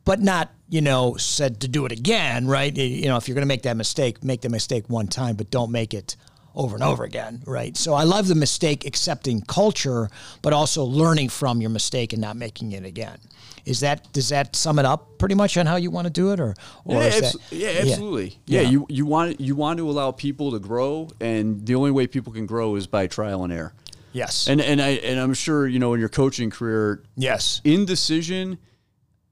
but 0.05 0.21
not, 0.21 0.53
you 0.69 0.83
know, 0.83 1.17
said 1.17 1.61
to 1.61 1.69
do 1.69 1.87
it 1.87 1.93
again, 1.93 2.47
right? 2.47 2.77
You 2.77 3.09
know, 3.09 3.17
if 3.17 3.27
you're 3.27 3.35
going 3.35 3.43
to 3.43 3.49
make 3.49 3.63
that 3.63 3.77
mistake, 3.77 4.23
make 4.23 4.43
the 4.43 4.51
mistake 4.51 4.85
one 4.89 5.09
time, 5.09 5.37
but 5.37 5.51
don't 5.51 5.73
make 5.73 5.95
it 5.95 6.17
over 6.55 6.75
and 6.75 6.85
over 6.85 7.05
again, 7.05 7.43
right? 7.47 7.77
So 7.77 7.95
I 7.95 8.05
love 8.05 8.29
the 8.29 8.35
mistake 8.35 8.87
accepting 8.87 9.41
culture, 9.43 10.09
but 10.43 10.53
also 10.53 10.85
learning 10.85 11.29
from 11.31 11.61
your 11.61 11.71
mistake 11.71 12.13
and 12.13 12.21
not 12.21 12.37
making 12.37 12.73
it 12.73 12.85
again. 12.85 13.19
Is 13.65 13.81
that 13.81 14.13
does 14.13 14.29
that 14.29 14.55
sum 14.55 14.79
it 14.79 14.85
up 14.85 15.19
pretty 15.19 15.35
much 15.35 15.57
on 15.59 15.67
how 15.67 15.77
you 15.77 15.91
want 15.91 16.07
to 16.07 16.13
do 16.13 16.33
it, 16.33 16.39
or, 16.39 16.55
or 16.85 17.03
yeah, 17.03 17.09
is 17.09 17.15
abso- 17.17 17.51
that, 17.51 17.57
yeah, 17.57 17.69
absolutely. 17.81 18.39
Yeah. 18.47 18.61
Yeah. 18.61 18.69
you 18.69 18.87
you 18.89 19.07
want 19.07 19.41
you 19.41 19.57
want 19.57 19.79
to 19.79 19.91
allow 19.91 20.13
people 20.13 20.53
to 20.53 20.61
grow, 20.61 21.11
and 21.21 21.67
the 21.67 21.75
only 21.75 21.91
way 21.91 22.07
people 22.07 22.33
can 22.33 22.47
grow 22.47 22.77
is 22.77 22.87
by 22.87 23.09
trial 23.09 23.43
and 23.43 23.53
error. 23.53 23.75
Yes. 24.17 24.49
And 24.49 24.63
and 24.63 24.81
I 24.81 24.91
and 24.91 25.21
I'm 25.21 25.35
sure 25.35 25.67
you 25.67 25.79
know 25.79 25.93
in 25.93 26.01
your 26.01 26.09
coaching 26.09 26.49
career, 26.49 27.03
yes. 27.17 27.61
indecision 27.65 28.59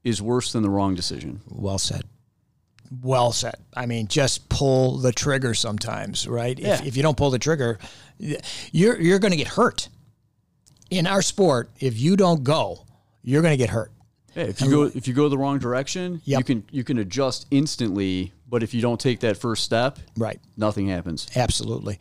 is 0.03 0.21
worse 0.21 0.51
than 0.51 0.61
the 0.61 0.69
wrong 0.69 0.93
decision. 0.93 1.41
Well 1.49 1.79
said. 1.79 2.03
Well 3.01 3.31
said. 3.31 3.55
I 3.75 3.87
mean, 3.87 4.07
just 4.07 4.47
pull 4.47 4.99
the 4.99 5.11
trigger 5.11 5.55
sometimes, 5.55 6.27
right? 6.27 6.57
Yeah. 6.57 6.75
If, 6.75 6.85
if 6.85 6.97
you 6.97 7.01
don't 7.01 7.17
pull 7.17 7.31
the 7.31 7.39
trigger, 7.39 7.79
you're 8.19 9.01
you're 9.01 9.17
going 9.17 9.31
to 9.31 9.37
get 9.37 9.47
hurt. 9.47 9.89
In 10.91 11.07
our 11.07 11.23
sport, 11.23 11.71
if 11.79 11.99
you 11.99 12.15
don't 12.15 12.43
go, 12.43 12.85
you're 13.23 13.41
going 13.41 13.53
to 13.53 13.57
get 13.57 13.71
hurt. 13.71 13.91
Yeah, 14.35 14.43
if 14.43 14.61
you 14.61 14.69
go 14.69 14.83
if 14.83 15.07
you 15.07 15.15
go 15.15 15.29
the 15.29 15.37
wrong 15.37 15.57
direction, 15.57 16.21
you 16.25 16.43
can 16.43 16.63
you 16.69 16.83
can 16.83 16.99
adjust 16.99 17.47
instantly. 17.49 18.33
But 18.47 18.61
if 18.61 18.75
you 18.75 18.81
don't 18.81 18.99
take 18.99 19.21
that 19.21 19.37
first 19.37 19.63
step, 19.63 19.97
Right. 20.15 20.39
nothing 20.55 20.87
happens. 20.87 21.25
Absolutely. 21.35 21.99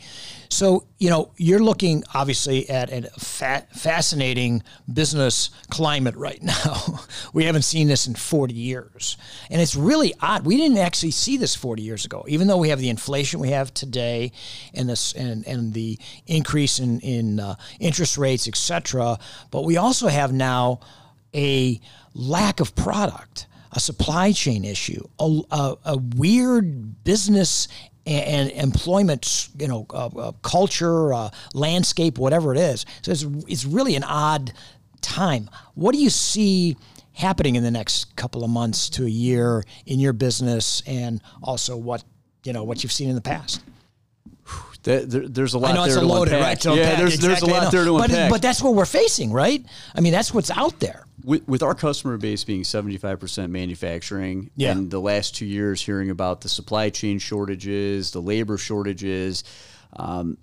So, 0.50 0.84
you 0.98 1.08
know, 1.08 1.32
you're 1.38 1.58
looking 1.58 2.04
obviously 2.12 2.68
at 2.68 2.92
a 2.92 3.08
fa- 3.18 3.66
fascinating 3.74 4.62
business 4.92 5.48
climate 5.70 6.14
right 6.16 6.42
now. 6.42 7.00
we 7.32 7.44
haven't 7.44 7.62
seen 7.62 7.88
this 7.88 8.06
in 8.06 8.14
40 8.14 8.52
years. 8.52 9.16
And 9.50 9.60
it's 9.62 9.74
really 9.74 10.12
odd. 10.20 10.44
We 10.44 10.58
didn't 10.58 10.78
actually 10.78 11.12
see 11.12 11.38
this 11.38 11.54
40 11.54 11.82
years 11.82 12.04
ago, 12.04 12.24
even 12.28 12.46
though 12.46 12.58
we 12.58 12.68
have 12.68 12.78
the 12.78 12.90
inflation 12.90 13.40
we 13.40 13.48
have 13.50 13.72
today 13.72 14.30
and 14.74 14.86
this 14.88 15.14
and, 15.14 15.46
and 15.48 15.72
the 15.72 15.98
increase 16.26 16.78
in, 16.78 17.00
in 17.00 17.40
uh, 17.40 17.54
interest 17.80 18.18
rates, 18.18 18.46
et 18.46 18.56
cetera. 18.56 19.18
But 19.50 19.64
we 19.64 19.78
also 19.78 20.08
have 20.08 20.32
now 20.32 20.80
a 21.34 21.80
lack 22.12 22.60
of 22.60 22.76
product 22.76 23.46
a 23.74 23.80
supply 23.80 24.32
chain 24.32 24.64
issue, 24.64 25.02
a, 25.18 25.40
a, 25.50 25.76
a 25.84 25.96
weird 26.16 27.04
business 27.04 27.68
and, 28.06 28.50
and 28.50 28.50
employment, 28.52 29.48
you 29.58 29.68
know, 29.68 29.86
uh, 29.90 30.32
culture, 30.42 31.12
uh, 31.12 31.30
landscape, 31.52 32.18
whatever 32.18 32.52
it 32.54 32.58
is. 32.58 32.86
So 33.02 33.12
it's, 33.12 33.26
it's 33.48 33.64
really 33.64 33.96
an 33.96 34.04
odd 34.04 34.52
time. 35.00 35.50
What 35.74 35.92
do 35.92 35.98
you 35.98 36.10
see 36.10 36.76
happening 37.12 37.56
in 37.56 37.62
the 37.62 37.70
next 37.70 38.16
couple 38.16 38.44
of 38.44 38.50
months 38.50 38.88
to 38.90 39.04
a 39.04 39.08
year 39.08 39.64
in 39.86 40.00
your 40.00 40.12
business, 40.12 40.82
and 40.86 41.20
also 41.42 41.76
what 41.76 42.02
you 42.44 42.52
know 42.52 42.64
what 42.64 42.82
you've 42.82 42.92
seen 42.92 43.08
in 43.08 43.14
the 43.14 43.20
past? 43.20 43.62
There, 44.84 45.04
there- 45.04 45.28
there's 45.28 45.54
a 45.54 45.58
lot 45.58 45.72
I 45.72 45.74
know 45.74 45.80
there 45.82 45.88
it's 45.88 45.96
a 45.96 46.00
to 46.00 46.06
loaded, 46.06 46.34
unpack. 46.34 46.46
right? 46.48 46.60
to 46.60 46.68
yeah, 46.70 46.74
unpack. 46.76 46.98
there's 46.98 47.18
there's 47.18 47.24
a 47.42 47.44
Exactly, 47.46 47.52
I 47.54 47.62
lot 47.64 47.72
there 47.72 47.84
to 47.84 47.92
but, 47.98 48.10
unpack. 48.10 48.30
But 48.30 48.42
that's 48.42 48.62
what 48.62 48.74
we're 48.74 48.84
facing, 48.86 49.32
right? 49.32 49.64
I 49.94 50.00
mean, 50.00 50.12
that's 50.12 50.32
what's 50.32 50.50
out 50.50 50.78
there. 50.80 51.04
with, 51.24 51.46
with 51.48 51.62
our 51.62 51.74
customer 51.74 52.16
base 52.18 52.44
being 52.44 52.62
75% 52.62 53.50
manufacturing 53.50 54.50
Yeah. 54.56 54.72
and 54.72 54.90
the 54.90 55.00
last 55.00 55.34
two 55.34 55.46
years 55.46 55.80
hearing 55.80 56.10
about 56.10 56.42
the 56.42 56.48
supply 56.50 56.90
chain 56.90 57.18
shortages 57.18 58.10
the 58.10 58.20
labor 58.20 58.58
shortages 58.58 59.42
um, 59.96 60.36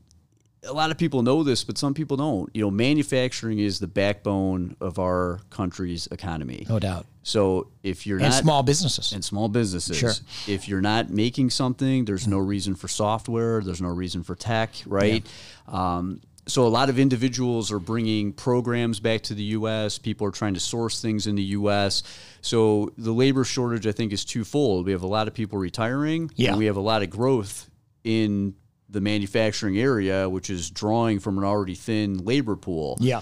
a 0.64 0.74
lot 0.74 0.92
of 0.92 0.98
people 0.98 1.24
know 1.24 1.44
this 1.44 1.64
but 1.64 1.78
some 1.78 1.94
people 1.94 2.16
don't 2.18 2.50
you 2.54 2.62
know 2.62 2.70
manufacturing 2.72 3.58
is 3.60 3.80
the 3.80 3.88
backbone 3.88 4.76
of 4.80 5.00
our 5.00 5.40
country's 5.50 6.08
economy 6.12 6.66
No 6.70 6.78
doubt. 6.80 7.06
so 7.24 7.68
if 7.84 8.06
you're 8.06 8.20
And 8.20 8.30
not 8.30 8.42
small 8.44 8.62
businesses. 8.64 9.12
and 9.12 9.24
small 9.26 9.50
businesses. 9.50 9.98
Sure. 9.98 10.14
If 10.48 10.68
you're 10.68 10.82
not 10.82 11.10
making 11.10 11.50
something, 11.50 12.06
there's 12.06 12.28
no 12.28 12.38
reason 12.38 12.76
for 12.76 12.88
software. 12.88 13.62
There's 13.62 13.82
no 13.82 13.90
reason 13.90 14.22
for 14.24 14.36
tech, 14.36 14.70
right? 14.86 15.26
Um, 15.68 16.22
so 16.48 16.66
a 16.66 16.70
lot 16.70 16.90
of 16.90 16.98
individuals 17.00 17.72
are 17.72 17.80
bringing 17.80 18.34
programs 18.34 19.00
back 19.00 19.22
to 19.24 19.34
the 19.36 19.44
U.S. 19.60 19.98
People 20.00 20.26
are 20.28 20.32
trying 20.32 20.54
to 20.56 20.60
source 20.60 21.02
things 21.02 21.26
in 21.28 21.36
the 21.36 21.44
U.S. 21.60 22.04
So 22.42 22.92
the 22.98 23.12
labor 23.12 23.44
shortage, 23.44 23.86
I 23.88 23.92
think, 23.92 24.12
is 24.14 24.26
twofold. 24.26 24.86
We 24.86 24.92
have 24.92 25.04
a 25.04 25.08
lot 25.08 25.28
of 25.28 25.34
people 25.34 25.58
retiring, 25.60 26.30
Yeah. 26.36 26.50
and 26.50 26.58
we 26.60 26.66
have 26.66 26.78
a 26.78 26.82
lot 26.82 27.02
of 27.04 27.10
growth 27.10 27.70
in 28.04 28.56
the 28.92 29.02
manufacturing 29.02 29.78
area, 29.80 30.30
which 30.30 30.50
is 30.50 30.70
drawing 30.70 31.20
from 31.20 31.38
an 31.38 31.44
already 31.44 31.76
thin 31.76 32.18
labor 32.26 32.56
pool. 32.56 32.98
yeah. 33.00 33.22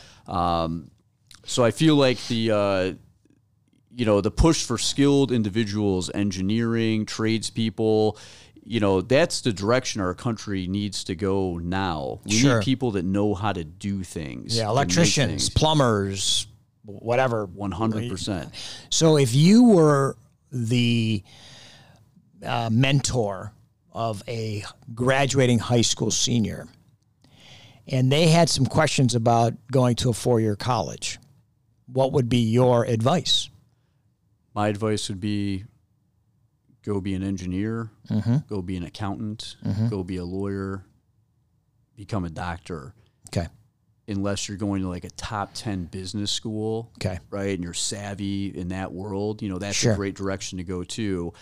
So 1.46 1.64
I 1.64 1.72
feel 1.72 1.96
like 1.96 2.20
the 2.28 2.52
uh, 2.52 2.94
you 3.96 4.06
know, 4.06 4.22
the 4.22 4.32
push 4.32 4.64
for 4.66 4.78
skilled 4.78 5.32
individuals, 5.32 6.12
engineering, 6.14 7.06
tradespeople, 7.06 8.18
you 8.64 8.80
know, 8.80 9.02
that's 9.02 9.42
the 9.42 9.52
direction 9.52 10.00
our 10.00 10.14
country 10.14 10.68
needs 10.68 11.04
to 11.06 11.16
go 11.16 11.58
now. 11.58 12.20
We 12.26 12.32
Sure. 12.34 12.60
need 12.60 12.66
people 12.66 12.92
that 12.92 13.04
know 13.04 13.34
how 13.34 13.52
to 13.52 13.64
do 13.64 14.04
things. 14.04 14.56
Yeah, 14.58 14.70
electricians, 14.70 15.30
things. 15.46 15.50
plumbers, 15.50 16.46
whatever. 16.86 17.48
100%. 17.48 18.52
So 18.92 19.18
if 19.18 19.34
you 19.34 19.64
were 19.64 20.18
the 20.52 21.24
uh, 22.46 22.70
mentor 22.72 23.54
of 23.92 24.24
a 24.28 24.64
graduating 24.94 25.60
high 25.60 25.82
school 25.82 26.12
senior 26.12 26.68
and 27.88 28.12
they 28.12 28.28
had 28.28 28.50
some 28.50 28.66
questions 28.66 29.16
about 29.16 29.54
going 29.72 29.96
to 29.96 30.10
a 30.10 30.14
four 30.14 30.40
year 30.40 30.56
college, 30.56 31.18
what 31.88 32.12
would 32.14 32.30
be 32.30 32.38
your 32.52 32.86
advice? 32.86 33.50
My 34.54 34.68
advice 34.68 35.10
would 35.10 35.20
be 35.20 35.66
go 36.84 37.02
be 37.02 37.14
an 37.14 37.24
engineer, 37.24 37.90
Mm-hmm. 38.10 38.38
go 38.48 38.62
be 38.62 38.76
an 38.78 38.84
accountant, 38.84 39.56
go 39.90 40.04
be 40.04 40.18
a 40.18 40.26
lawyer, 40.26 40.84
become 41.96 42.26
a 42.26 42.30
doctor. 42.30 42.94
Okay. 43.30 43.48
Unless 44.08 44.48
you're 44.48 44.58
going 44.58 44.82
to 44.82 44.88
like 44.90 45.04
a 45.04 45.10
top 45.12 45.52
10 45.54 45.86
business 45.86 46.32
school, 46.32 46.92
Okay. 46.98 47.20
right? 47.30 47.54
And 47.54 47.64
you're 47.64 47.76
savvy 47.76 48.48
in 48.48 48.70
that 48.70 48.92
world, 48.92 49.42
you 49.44 49.50
know, 49.50 49.60
that's 49.60 49.76
Sure. 49.78 49.94
a 49.94 49.96
great 49.96 50.16
direction 50.16 50.58
to 50.58 50.64
go 50.64 50.84
to. 50.84 51.34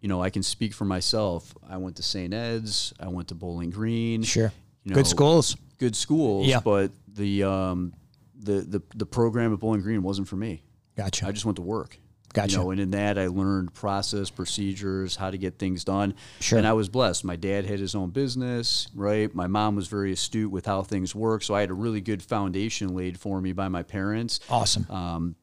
You 0.00 0.08
know, 0.08 0.22
I 0.22 0.30
can 0.30 0.42
speak 0.42 0.74
for 0.74 0.84
myself. 0.84 1.54
I 1.68 1.76
went 1.76 1.96
to 1.96 2.02
St. 2.02 2.32
Ed's, 2.32 2.92
I 3.00 3.08
went 3.08 3.28
to 3.28 3.34
Bowling 3.34 3.70
Green. 3.70 4.22
Sure. 4.22 4.52
You 4.84 4.94
Good 4.94 5.06
schools. 5.06 5.56
Good 5.78 5.96
schools, 5.96 6.46
Yeah. 6.46 6.60
but 6.60 6.92
the 7.12 7.44
um 7.44 7.92
the, 8.40 8.60
the 8.60 8.82
the 8.94 9.06
program 9.06 9.52
at 9.52 9.58
Bowling 9.58 9.80
Green 9.82 10.02
wasn't 10.02 10.28
for 10.28 10.36
me. 10.36 10.62
Gotcha. 10.96 11.26
I 11.26 11.32
just 11.32 11.44
went 11.44 11.56
to 11.56 11.62
work. 11.62 11.98
Gotcha. 12.34 12.52
You 12.52 12.58
know, 12.58 12.70
and 12.72 12.80
in 12.80 12.90
that 12.90 13.18
I 13.18 13.26
learned 13.28 13.72
process, 13.74 14.28
procedures, 14.30 15.16
how 15.16 15.30
to 15.30 15.38
get 15.38 15.58
things 15.58 15.82
done. 15.82 16.14
Sure. 16.40 16.58
And 16.58 16.66
I 16.66 16.74
was 16.74 16.88
blessed. 16.88 17.24
My 17.24 17.36
dad 17.36 17.64
had 17.64 17.78
his 17.80 17.94
own 17.94 18.10
business, 18.10 18.86
right? 18.94 19.34
My 19.34 19.46
mom 19.46 19.76
was 19.76 19.88
very 19.88 20.12
astute 20.12 20.50
with 20.50 20.66
how 20.66 20.82
things 20.82 21.14
work, 21.14 21.42
so 21.42 21.54
I 21.54 21.60
had 21.60 21.70
a 21.70 21.74
really 21.74 22.00
good 22.02 22.22
foundation 22.22 22.94
laid 22.94 23.18
for 23.18 23.40
me 23.40 23.52
by 23.52 23.68
my 23.68 23.82
parents. 23.82 24.40
awesome. 24.50 24.86
Um, 24.90 25.36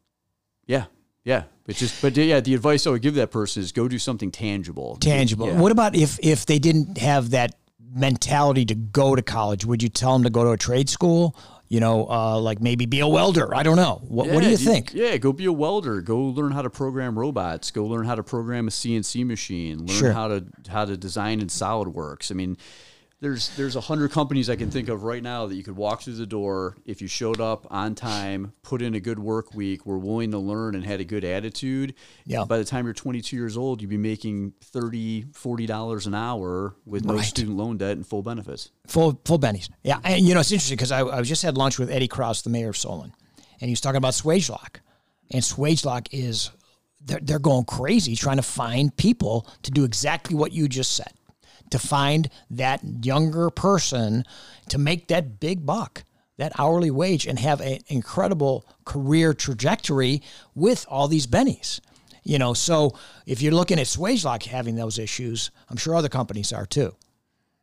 yeah, 0.67 0.85
yeah. 1.25 1.43
But 1.65 1.75
just, 1.75 2.01
but 2.01 2.15
yeah, 2.15 2.39
the 2.39 2.53
advice 2.53 2.85
I 2.87 2.91
would 2.91 3.01
give 3.01 3.15
that 3.15 3.31
person 3.31 3.61
is 3.63 3.71
go 3.71 3.87
do 3.87 3.97
something 3.99 4.31
tangible. 4.31 4.95
Tangible. 4.97 5.47
Yeah. 5.47 5.59
What 5.59 5.71
about 5.71 5.95
if 5.95 6.19
if 6.21 6.45
they 6.45 6.59
didn't 6.59 6.99
have 6.99 7.31
that 7.31 7.55
mentality 7.93 8.65
to 8.65 8.75
go 8.75 9.15
to 9.15 9.21
college? 9.21 9.65
Would 9.65 9.81
you 9.81 9.89
tell 9.89 10.13
them 10.13 10.23
to 10.23 10.29
go 10.29 10.43
to 10.43 10.51
a 10.51 10.57
trade 10.57 10.89
school? 10.89 11.35
You 11.67 11.79
know, 11.79 12.07
uh, 12.07 12.39
like 12.39 12.61
maybe 12.61 12.85
be 12.85 12.99
a 12.99 13.07
welder. 13.07 13.55
I 13.55 13.63
don't 13.63 13.75
know. 13.77 13.99
What, 14.07 14.27
what 14.29 14.41
do 14.41 14.45
Yeah, 14.45 14.51
you 14.51 14.57
think? 14.57 14.93
Yeah, 14.93 15.17
go 15.17 15.33
be 15.33 15.45
a 15.45 15.51
welder. 15.51 15.99
Go 16.01 16.19
learn 16.19 16.51
how 16.51 16.61
to 16.61 16.69
program 16.69 17.17
robots. 17.17 17.71
Go 17.71 17.85
learn 17.85 18.05
how 18.05 18.13
to 18.13 18.21
program 18.21 18.67
a 18.67 18.71
CNC 18.71 19.25
machine. 19.25 19.79
Learn 19.79 19.87
Sure. 19.87 20.11
how 20.11 20.27
to 20.27 20.45
how 20.69 20.85
to 20.85 20.95
design 20.95 21.41
in 21.41 21.47
SolidWorks. 21.47 22.29
I 22.29 22.35
mean, 22.35 22.57
there's 23.25 23.49
there's 23.57 23.75
a 23.75 23.81
hundred 23.81 24.11
companies 24.11 24.51
I 24.51 24.55
can 24.55 24.69
think 24.69 24.87
of 24.87 25.03
right 25.03 25.23
now 25.23 25.47
that 25.47 25.55
you 25.55 25.63
could 25.63 25.75
walk 25.75 26.03
through 26.03 26.13
the 26.13 26.27
door 26.27 26.77
if 26.85 27.01
you 27.01 27.07
showed 27.07 27.41
up 27.41 27.65
on 27.71 27.95
time, 27.95 28.53
put 28.61 28.83
in 28.83 28.93
a 28.93 28.99
good 28.99 29.17
work 29.17 29.55
week, 29.55 29.83
were 29.83 29.97
willing 29.97 30.29
to 30.29 30.37
learn, 30.37 30.75
and 30.75 30.85
had 30.85 30.99
a 30.99 31.03
good 31.03 31.23
attitude. 31.23 31.95
Yeah. 32.27 32.45
By 32.45 32.59
the 32.59 32.63
time 32.63 32.85
you're 32.85 32.93
22 32.93 33.35
years 33.35 33.57
old, 33.57 33.81
you'd 33.81 33.89
be 33.89 33.97
making 33.97 34.53
30 34.61 35.25
40 35.33 35.65
dollars 35.65 36.05
an 36.05 36.13
hour 36.13 36.75
with 36.85 37.03
no 37.03 37.15
Right. 37.15 37.25
student 37.25 37.57
loan 37.57 37.77
debt 37.77 37.93
and 37.97 38.05
full 38.05 38.21
benefits. 38.21 38.69
Full 38.85 39.19
full 39.25 39.39
bennies. 39.39 39.69
Yeah, 39.81 39.97
and 40.03 40.23
you 40.23 40.35
know 40.35 40.41
it's 40.41 40.51
interesting 40.51 40.75
because 40.77 40.91
I, 40.91 41.01
I 41.01 41.23
just 41.23 41.41
had 41.41 41.57
lunch 41.57 41.79
with 41.79 41.89
Eddie 41.89 42.07
Kraus, 42.07 42.43
the 42.43 42.51
mayor 42.51 42.69
of 42.69 42.77
Solon, 42.77 43.11
and 43.59 43.67
he 43.67 43.71
was 43.71 43.81
talking 43.81 43.97
about 43.97 44.13
Swagelok, 44.13 44.81
and 45.31 45.41
Swagelok 45.41 46.09
is 46.11 46.51
they're 47.03 47.21
they're 47.23 47.39
going 47.39 47.65
crazy 47.65 48.15
trying 48.15 48.37
to 48.37 48.43
find 48.43 48.95
people 48.95 49.47
to 49.63 49.71
do 49.71 49.83
exactly 49.83 50.35
what 50.35 50.51
you 50.51 50.67
just 50.67 50.91
said, 50.95 51.11
to 51.71 51.79
find 51.79 52.29
that 52.49 52.81
younger 53.03 53.49
person 53.49 54.23
to 54.69 54.77
make 54.77 55.07
that 55.07 55.39
big 55.39 55.65
buck, 55.65 56.03
that 56.37 56.57
hourly 56.59 56.91
wage, 56.91 57.25
and 57.25 57.39
have 57.39 57.61
an 57.61 57.79
incredible 57.87 58.65
career 58.85 59.33
trajectory 59.33 60.21
with 60.53 60.85
all 60.89 61.07
these 61.07 61.27
bennies. 61.27 61.79
You 62.23 62.39
know, 62.39 62.53
so 62.53 62.97
if 63.27 63.41
you're 63.41 63.53
looking 63.53 63.79
at 63.79 63.85
Swagelok 63.85 64.43
having 64.43 64.75
those 64.75 64.97
issues, 64.97 65.51
I'm 65.69 65.77
sure 65.77 65.95
other 65.95 66.09
companies 66.09 66.51
are 66.51 66.65
too. 66.65 66.95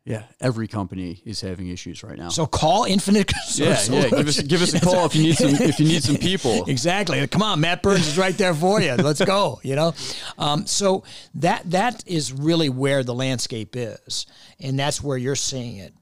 Yeah, 0.04 0.24
every 0.40 0.66
company 0.66 1.22
is 1.24 1.40
having 1.40 1.68
issues 1.68 2.02
right 2.02 2.18
now. 2.18 2.28
So 2.28 2.44
call 2.44 2.84
Infinite 2.84 3.30
yeah, 3.54 3.76
Solutions. 3.76 4.10
yeah. 4.10 4.18
Give 4.18 4.28
us 4.28 4.40
give 4.40 4.62
us 4.62 4.74
a 4.74 4.80
call 4.80 5.06
if 5.06 5.14
you 5.14 5.22
need 5.22 5.36
some 5.36 5.50
if 5.50 5.78
you 5.78 5.86
need 5.86 6.02
some 6.02 6.16
people. 6.30 6.64
Exactly. 6.64 7.24
Come 7.28 7.42
on, 7.42 7.60
Matt 7.60 7.82
Burns 7.84 8.08
is 8.08 8.18
right 8.18 8.36
there 8.36 8.52
for 8.52 8.80
you. 8.80 8.94
Let's 8.94 9.24
go. 9.24 9.60
You 9.62 9.76
know, 9.76 9.94
um, 10.38 10.66
so 10.66 11.04
that 11.36 11.70
that 11.70 12.02
is 12.04 12.32
really 12.32 12.68
where 12.68 13.04
the 13.04 13.14
landscape 13.14 13.76
is, 13.76 14.26
and 14.58 14.76
that's 14.76 15.00
where 15.00 15.16
you're 15.16 15.36
seeing 15.36 15.76
it. 15.76 15.94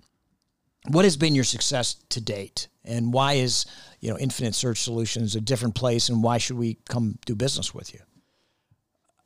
What 0.88 1.04
has 1.04 1.19
been 1.19 1.35
your 1.35 1.45
success 1.45 1.97
to 2.09 2.23
date, 2.23 2.69
and 2.87 3.12
why 3.12 3.35
is 3.35 3.66
you 4.00 4.11
know 4.11 4.19
Infinite 4.19 4.54
Search 4.54 4.78
Solutions 4.78 5.37
a 5.37 5.42
different 5.42 5.75
place, 5.75 6.09
and 6.09 6.23
why 6.23 6.38
should 6.38 6.57
we 6.57 6.78
come 6.88 7.19
do 7.26 7.35
business 7.35 7.75
with 7.75 7.92
you? 7.92 8.00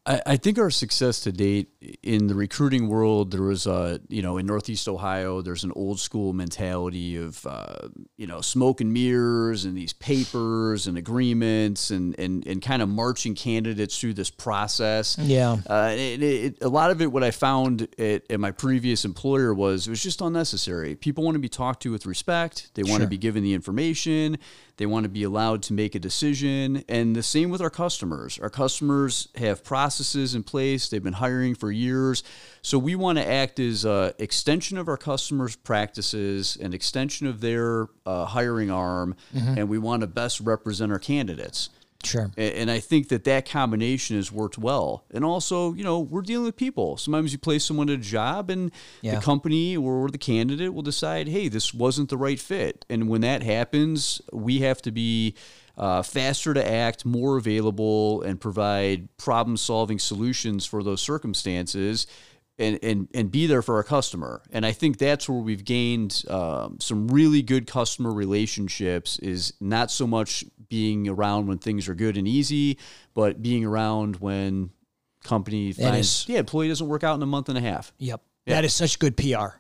I, 0.07 0.21
I 0.27 0.37
think 0.37 0.59
our 0.59 0.71
success 0.71 1.21
to 1.21 1.33
date 1.33 1.69
in 2.03 2.27
the 2.27 2.35
recruiting 2.35 2.89
world, 2.89 3.31
there 3.31 3.43
was 3.43 3.67
a, 3.67 4.01
you 4.09 4.21
know, 4.21 4.37
in 4.37 4.45
Northeast 4.45 4.87
Ohio, 4.87 5.41
there's 5.41 5.65
an 5.65 5.73
old 5.75 5.99
school 5.99 6.35
mentality 6.35 7.17
of, 7.17 7.47
uh, 7.47 7.89
you 8.19 8.27
know, 8.27 8.43
smoke 8.43 8.83
and 8.83 8.93
mirrors 8.93 9.65
and 9.65 9.77
these 9.77 9.95
papers 9.95 10.87
and 10.87 10.99
agreements 10.99 11.91
and, 11.91 12.19
and, 12.19 12.47
and 12.47 12.61
kind 12.61 12.83
of 12.83 12.89
marching 12.89 13.35
candidates 13.35 13.99
through 13.99 14.13
this 14.13 14.31
process. 14.31 15.17
Yeah. 15.19 15.57
Uh, 15.67 15.95
it, 15.97 16.23
it, 16.23 16.59
a 16.63 16.69
lot 16.69 16.91
of 16.91 17.01
it, 17.01 17.11
what 17.11 17.25
I 17.25 17.31
found 17.31 17.89
at, 17.99 18.31
at 18.31 18.41
my 18.41 18.51
previous 18.51 19.07
employer 19.07 19.55
was 19.55 19.87
it 19.87 19.91
was 19.91 20.03
just 20.03 20.21
unnecessary. 20.21 20.97
People 20.97 21.25
want 21.25 21.37
to 21.37 21.41
be 21.41 21.49
talked 21.49 21.83
to 21.85 21.93
with 21.93 22.05
respect. 22.07 22.71
They 22.75 22.83
want 22.83 22.95
Sure. 22.95 23.01
to 23.01 23.07
be 23.09 23.19
given 23.19 23.43
the 23.43 23.55
information. 23.55 24.39
They 24.77 24.87
want 24.87 25.05
to 25.05 25.09
be 25.09 25.23
allowed 25.23 25.63
to 25.65 25.73
make 25.73 25.95
a 25.95 25.99
decision. 25.99 26.85
And 26.89 27.17
the 27.17 27.23
same 27.23 27.49
with 27.49 27.61
our 27.61 27.71
customers. 27.71 28.39
Our 28.41 28.51
customers 28.51 29.29
have 29.37 29.65
processes 29.65 29.94
in 30.35 30.43
place. 30.43 30.89
They've 30.89 31.03
been 31.03 31.15
hiring 31.15 31.55
for 31.55 31.71
years. 31.71 32.23
So 32.63 32.79
we 32.79 32.95
want 32.95 33.19
to 33.19 33.27
act 33.27 33.59
as 33.61 33.85
an 33.85 34.13
extension 34.19 34.79
of 34.79 34.89
our 34.89 34.97
customers' 34.97 35.57
practices, 35.57 36.57
an 36.61 36.73
extension 36.73 37.27
of 37.27 37.41
their 37.41 37.89
uh, 38.07 38.25
hiring 38.27 38.71
arm, 38.71 39.17
and 39.35 39.69
we 39.69 39.79
want 39.79 40.01
to 40.01 40.07
best 40.07 40.41
represent 40.41 40.91
our 40.93 40.99
candidates. 40.99 41.71
Sure. 42.03 42.31
And 42.37 42.71
I 42.71 42.81
think 42.81 43.09
that 43.09 43.25
that 43.25 43.49
combination 43.49 44.17
has 44.17 44.31
worked 44.31 44.59
well. 44.59 45.05
And 45.11 45.25
also, 45.25 45.73
you 45.73 45.83
know, 45.83 46.01
we're 46.01 46.21
dealing 46.21 46.45
with 46.45 46.57
people. 46.57 46.99
Sometimes 46.99 47.33
you 47.33 47.39
place 47.39 47.65
someone 47.65 47.89
at 47.89 47.95
a 47.95 48.03
job 48.03 48.51
and 48.51 48.71
Yeah. 49.01 49.15
the 49.15 49.21
company 49.23 49.75
or 49.75 50.11
the 50.11 50.19
candidate 50.19 50.75
will 50.75 50.83
decide, 50.83 51.29
hey, 51.29 51.49
this 51.49 51.73
wasn't 51.73 52.11
the 52.11 52.19
right 52.19 52.39
fit. 52.39 52.85
And 52.91 53.09
when 53.09 53.23
that 53.23 53.43
happens, 53.43 54.21
we 54.33 54.59
have 54.61 54.83
to 54.83 54.93
be 54.93 55.35
uh, 55.77 56.03
faster 56.03 56.55
to 56.55 56.71
act, 56.71 57.05
more 57.05 57.37
available, 57.37 58.23
and 58.23 58.41
provide 58.41 59.09
problem 59.17 59.57
solving 59.57 59.99
solutions 59.99 60.67
for 60.67 60.83
those 60.83 61.01
circumstances. 61.01 62.07
And, 62.57 62.79
and, 62.85 63.09
and 63.13 63.33
be 63.33 63.49
there 63.49 63.63
for 63.63 63.75
our 63.75 63.83
customer. 63.83 64.41
And 64.53 64.65
I 64.65 64.71
think 64.71 64.99
that's 64.99 65.29
where 65.29 65.41
we've 65.41 65.65
gained 65.65 66.23
um, 66.29 66.79
some 66.79 67.09
really 67.09 67.43
good 67.43 67.67
customer 67.67 68.13
relationships 68.13 69.19
is 69.19 69.55
not 69.61 69.91
so 69.91 70.07
much 70.07 70.45
being 70.69 71.09
around 71.09 71.49
when 71.49 71.59
things 71.59 71.89
are 71.89 71.97
good 71.97 72.17
and 72.17 72.29
easy, 72.29 72.79
but 73.13 73.43
being 73.43 73.65
around 73.65 74.19
when 74.19 74.71
company 75.25 75.73
finds, 75.73 76.29
yeah, 76.29 76.39
employee 76.39 76.69
doesn't 76.69 76.87
work 76.87 77.03
out 77.03 77.17
in 77.17 77.23
a 77.23 77.27
month 77.27 77.49
and 77.49 77.59
a 77.59 77.61
half. 77.61 77.93
Yep. 77.99 78.23
That 78.47 78.65
is 78.65 78.75
such 78.75 78.99
good 78.99 79.17
PR. 79.17 79.59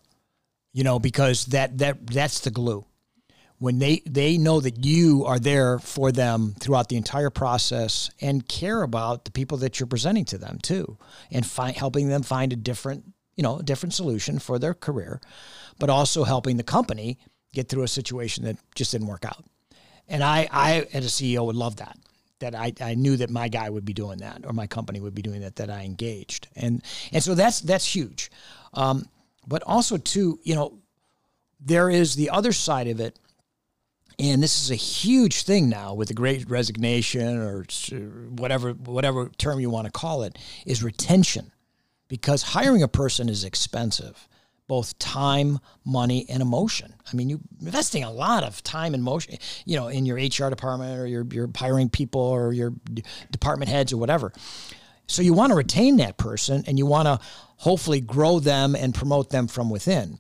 You 0.72 0.84
know, 0.84 0.98
because 0.98 1.46
that 1.46 1.78
that 1.78 2.06
that's 2.06 2.40
the 2.40 2.50
glue. 2.50 2.84
When 3.64 3.78
they 3.78 4.02
they 4.04 4.36
know 4.36 4.60
that 4.60 4.84
you 4.84 5.24
are 5.24 5.38
there 5.38 5.78
for 5.78 6.12
them 6.12 6.54
throughout 6.60 6.90
the 6.90 6.98
entire 6.98 7.30
process 7.30 8.10
and 8.20 8.46
care 8.46 8.82
about 8.82 9.24
the 9.24 9.30
people 9.30 9.56
that 9.58 9.80
you're 9.80 9.86
presenting 9.86 10.26
to 10.26 10.36
them 10.36 10.58
too, 10.62 10.98
and 11.30 11.46
find 11.46 11.74
helping 11.74 12.10
them 12.10 12.22
find 12.22 12.52
a 12.52 12.56
different 12.56 13.14
you 13.36 13.42
know 13.42 13.62
different 13.62 13.94
solution 13.94 14.38
for 14.38 14.58
their 14.58 14.74
career, 14.74 15.18
but 15.78 15.88
also 15.88 16.24
helping 16.24 16.58
the 16.58 16.62
company 16.62 17.18
get 17.54 17.70
through 17.70 17.84
a 17.84 17.88
situation 17.88 18.44
that 18.44 18.58
just 18.74 18.92
didn't 18.92 19.06
work 19.06 19.24
out. 19.24 19.42
And 20.08 20.22
I 20.22 20.46
I 20.52 20.86
as 20.92 21.06
a 21.06 21.08
CEO 21.08 21.46
would 21.46 21.56
love 21.56 21.76
that 21.76 21.96
that 22.40 22.54
I, 22.54 22.74
I 22.82 22.94
knew 22.96 23.16
that 23.16 23.30
my 23.30 23.48
guy 23.48 23.70
would 23.70 23.86
be 23.86 23.94
doing 23.94 24.18
that 24.18 24.44
or 24.44 24.52
my 24.52 24.66
company 24.66 25.00
would 25.00 25.14
be 25.14 25.22
doing 25.22 25.40
that 25.40 25.56
that 25.56 25.70
I 25.70 25.84
engaged 25.84 26.48
and 26.54 26.82
and 27.12 27.24
so 27.24 27.34
that's 27.34 27.60
that's 27.60 27.86
huge 27.86 28.30
um, 28.74 29.08
but 29.46 29.62
also 29.62 29.96
too 29.96 30.38
you 30.42 30.54
know 30.54 30.76
there 31.60 31.88
is 31.88 32.14
the 32.14 32.28
other 32.28 32.52
side 32.52 32.88
of 32.88 33.00
it 33.00 33.18
and 34.18 34.42
this 34.42 34.62
is 34.62 34.70
a 34.70 34.76
huge 34.76 35.42
thing 35.42 35.68
now 35.68 35.94
with 35.94 36.08
the 36.08 36.14
great 36.14 36.48
resignation 36.48 37.38
or 37.38 37.64
whatever 38.30 38.72
whatever 38.72 39.28
term 39.38 39.60
you 39.60 39.70
want 39.70 39.86
to 39.86 39.92
call 39.92 40.22
it 40.22 40.38
is 40.66 40.82
retention 40.82 41.52
because 42.08 42.42
hiring 42.42 42.82
a 42.82 42.88
person 42.88 43.28
is 43.28 43.44
expensive 43.44 44.28
both 44.66 44.98
time, 44.98 45.58
money, 45.84 46.26
and 46.28 46.40
emotion. 46.40 46.94
I 47.10 47.16
mean, 47.16 47.28
you're 47.28 47.40
investing 47.60 48.02
a 48.02 48.10
lot 48.10 48.44
of 48.44 48.62
time 48.62 48.94
and 48.94 49.02
motion, 49.02 49.36
you 49.66 49.76
know, 49.76 49.88
in 49.88 50.06
your 50.06 50.16
HR 50.16 50.48
department 50.48 50.98
or 50.98 51.06
you're, 51.06 51.26
you're 51.30 51.50
hiring 51.54 51.90
people 51.90 52.20
or 52.20 52.52
your 52.52 52.72
department 53.30 53.70
heads 53.70 53.92
or 53.92 53.98
whatever. 53.98 54.32
So 55.06 55.20
you 55.20 55.34
want 55.34 55.50
to 55.50 55.56
retain 55.56 55.98
that 55.98 56.16
person 56.16 56.64
and 56.66 56.78
you 56.78 56.86
want 56.86 57.06
to 57.06 57.20
hopefully 57.56 58.00
grow 58.00 58.40
them 58.40 58.74
and 58.74 58.94
promote 58.94 59.28
them 59.28 59.48
from 59.48 59.68
within. 59.68 60.18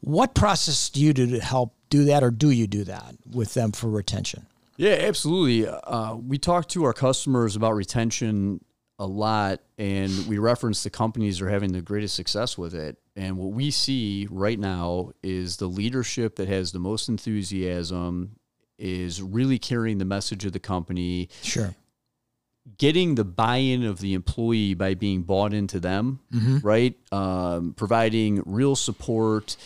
What 0.00 0.34
process 0.34 0.90
do 0.90 1.00
you 1.00 1.14
do 1.14 1.26
to 1.30 1.40
help 1.40 1.74
do 1.92 2.04
that, 2.06 2.24
or 2.24 2.30
do 2.30 2.50
you 2.50 2.66
do 2.66 2.84
that 2.84 3.14
with 3.30 3.52
them 3.54 3.70
for 3.72 3.88
retention? 3.88 4.46
Yeah, 4.78 4.96
absolutely. 5.00 5.68
Uh, 5.68 6.16
we 6.16 6.38
talk 6.38 6.66
to 6.70 6.84
our 6.84 6.92
customers 6.94 7.54
about 7.54 7.74
retention 7.74 8.64
a 8.98 9.06
lot, 9.06 9.60
and 9.78 10.10
we 10.26 10.38
reference 10.38 10.82
the 10.82 10.90
companies 10.90 11.38
that 11.38 11.44
are 11.46 11.50
having 11.50 11.72
the 11.72 11.82
greatest 11.82 12.14
success 12.14 12.56
with 12.56 12.74
it. 12.74 12.96
And 13.14 13.36
what 13.36 13.52
we 13.52 13.70
see 13.70 14.26
right 14.30 14.58
now 14.58 15.10
is 15.22 15.58
the 15.58 15.66
leadership 15.66 16.36
that 16.36 16.48
has 16.48 16.72
the 16.72 16.78
most 16.78 17.08
enthusiasm 17.08 18.36
is 18.78 19.20
really 19.22 19.58
carrying 19.58 19.98
the 19.98 20.04
message 20.06 20.44
of 20.46 20.52
the 20.52 20.58
company. 20.60 21.28
Sure. 21.42 21.74
Getting 22.78 23.16
the 23.16 23.24
buy-in 23.24 23.84
of 23.84 23.98
the 24.00 24.14
employee 24.14 24.74
by 24.74 24.94
being 24.94 25.22
bought 25.22 25.52
into 25.52 25.78
them, 25.80 26.20
Mm-hmm. 26.32 26.58
right? 26.66 26.94
Um, 27.12 27.74
providing 27.74 28.42
real 28.46 28.76
support. 28.76 29.56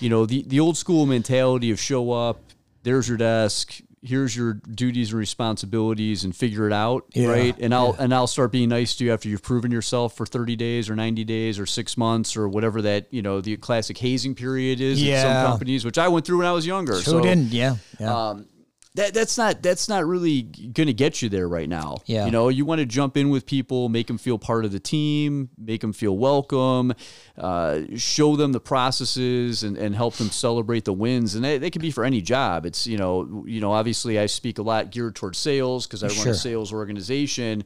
You 0.00 0.08
know, 0.08 0.26
the 0.26 0.42
the 0.46 0.60
old 0.60 0.76
school 0.76 1.06
mentality 1.06 1.70
of 1.70 1.80
show 1.80 2.12
up, 2.12 2.40
there's 2.82 3.08
your 3.08 3.18
desk, 3.18 3.80
here's 4.02 4.36
your 4.36 4.54
duties 4.54 5.10
and 5.10 5.18
responsibilities, 5.18 6.24
and 6.24 6.34
figure 6.34 6.66
it 6.66 6.72
out, 6.72 7.06
Yeah, 7.14 7.28
right? 7.28 7.56
And 7.58 7.74
I'll 7.74 7.94
and 7.98 8.12
I'll 8.12 8.26
start 8.26 8.52
being 8.52 8.68
nice 8.68 8.96
to 8.96 9.04
you 9.04 9.12
after 9.12 9.28
you've 9.28 9.42
proven 9.42 9.70
yourself 9.70 10.16
for 10.16 10.26
30 10.26 10.56
days 10.56 10.90
or 10.90 10.96
90 10.96 11.24
days 11.24 11.58
or 11.58 11.66
six 11.66 11.96
months 11.96 12.36
or 12.36 12.48
whatever 12.48 12.82
that 12.82 13.06
you 13.10 13.22
know 13.22 13.40
the 13.40 13.56
classic 13.56 13.98
hazing 13.98 14.34
period 14.34 14.80
is 14.80 15.00
in 15.02 15.20
some 15.20 15.46
companies, 15.46 15.84
which 15.84 15.98
I 15.98 16.08
went 16.08 16.26
through 16.26 16.38
when 16.38 16.46
I 16.46 16.52
was 16.52 16.66
younger. 16.66 16.94
Who 16.94 17.00
so 17.00 17.20
didn't? 17.20 17.52
Yeah. 17.52 17.76
Yeah. 18.00 18.30
um, 18.30 18.46
that 18.94 19.14
that's 19.14 19.38
not 19.38 19.62
that's 19.62 19.88
not 19.88 20.04
really 20.04 20.42
going 20.42 20.86
to 20.86 20.92
get 20.92 21.22
you 21.22 21.30
there 21.30 21.48
right 21.48 21.68
now. 21.68 21.96
Yeah. 22.04 22.26
You 22.26 22.30
know, 22.30 22.50
you 22.50 22.66
want 22.66 22.80
to 22.80 22.86
jump 22.86 23.16
in 23.16 23.30
with 23.30 23.46
people, 23.46 23.88
make 23.88 24.06
them 24.06 24.18
feel 24.18 24.38
part 24.38 24.66
of 24.66 24.72
the 24.72 24.80
team, 24.80 25.48
make 25.56 25.80
them 25.80 25.94
feel 25.94 26.16
welcome, 26.18 26.92
uh, 27.38 27.80
show 27.96 28.36
them 28.36 28.52
the 28.52 28.60
processes, 28.60 29.62
and, 29.62 29.78
and 29.78 29.94
help 29.96 30.16
them 30.16 30.28
celebrate 30.30 30.84
the 30.84 30.92
wins. 30.92 31.34
And 31.34 31.42
they, 31.42 31.56
they 31.56 31.70
can 31.70 31.80
be 31.80 31.90
for 31.90 32.04
any 32.04 32.20
job. 32.20 32.66
It's 32.66 32.86
you 32.86 32.98
know 32.98 33.44
you 33.46 33.60
know 33.62 33.72
obviously 33.72 34.18
I 34.18 34.26
speak 34.26 34.58
a 34.58 34.62
lot 34.62 34.90
geared 34.90 35.14
towards 35.14 35.38
sales 35.38 35.86
because 35.86 36.04
I 36.04 36.08
run 36.08 36.16
Sure. 36.16 36.32
a 36.32 36.34
sales 36.34 36.72
organization, 36.72 37.64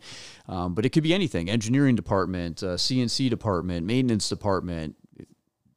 um, 0.49 0.75
but 0.75 0.87
it 0.87 0.90
could 0.90 1.02
be 1.02 1.12
anything: 1.12 1.50
engineering 1.50 1.97
department, 1.97 2.62
uh, 2.62 2.76
CNC 2.76 3.28
department, 3.30 3.85
maintenance 3.85 4.28
department. 4.28 4.95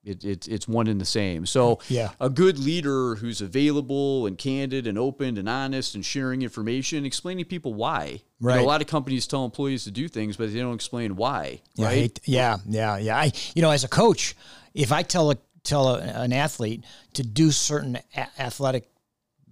It, 0.04 0.24
it, 0.24 0.48
it's 0.48 0.66
one 0.68 0.88
and 0.88 1.00
the 1.00 1.06
same. 1.06 1.46
So 1.46 1.80
Yeah. 1.90 2.12
a 2.22 2.30
good 2.30 2.58
leader 2.58 3.16
who's 3.16 3.42
available 3.42 4.26
and 4.28 4.38
candid 4.38 4.88
and 4.88 4.98
open 4.98 5.38
and 5.38 5.50
honest 5.50 5.94
and 5.94 6.06
sharing 6.06 6.42
information, 6.42 7.06
explaining 7.06 7.46
people 7.46 7.74
why. 7.74 8.06
You 8.06 8.18
know, 8.40 8.48
Right. 8.48 8.60
a 8.62 8.64
lot 8.64 8.80
of 8.82 8.88
companies 8.88 9.28
tell 9.28 9.44
employees 9.44 9.84
to 9.84 9.92
do 9.92 10.08
things, 10.08 10.38
but 10.38 10.54
they 10.54 10.60
don't 10.60 10.74
explain 10.76 11.18
why. 11.18 11.62
Yeah, 11.76 11.86
right? 11.88 12.20
yeah, 12.24 12.58
yeah, 12.66 12.98
yeah. 12.98 13.18
I, 13.18 13.32
you 13.54 13.62
know, 13.62 13.72
as 13.72 13.84
a 13.84 13.90
coach, 13.90 14.36
if 14.74 14.92
I 14.94 15.04
tell 15.04 15.32
a 15.32 15.38
tell 15.64 15.90
a, 15.90 16.00
an 16.00 16.32
athlete 16.32 16.86
to 17.14 17.22
do 17.24 17.52
certain 17.52 17.98
a- 18.16 18.42
athletic, 18.42 18.90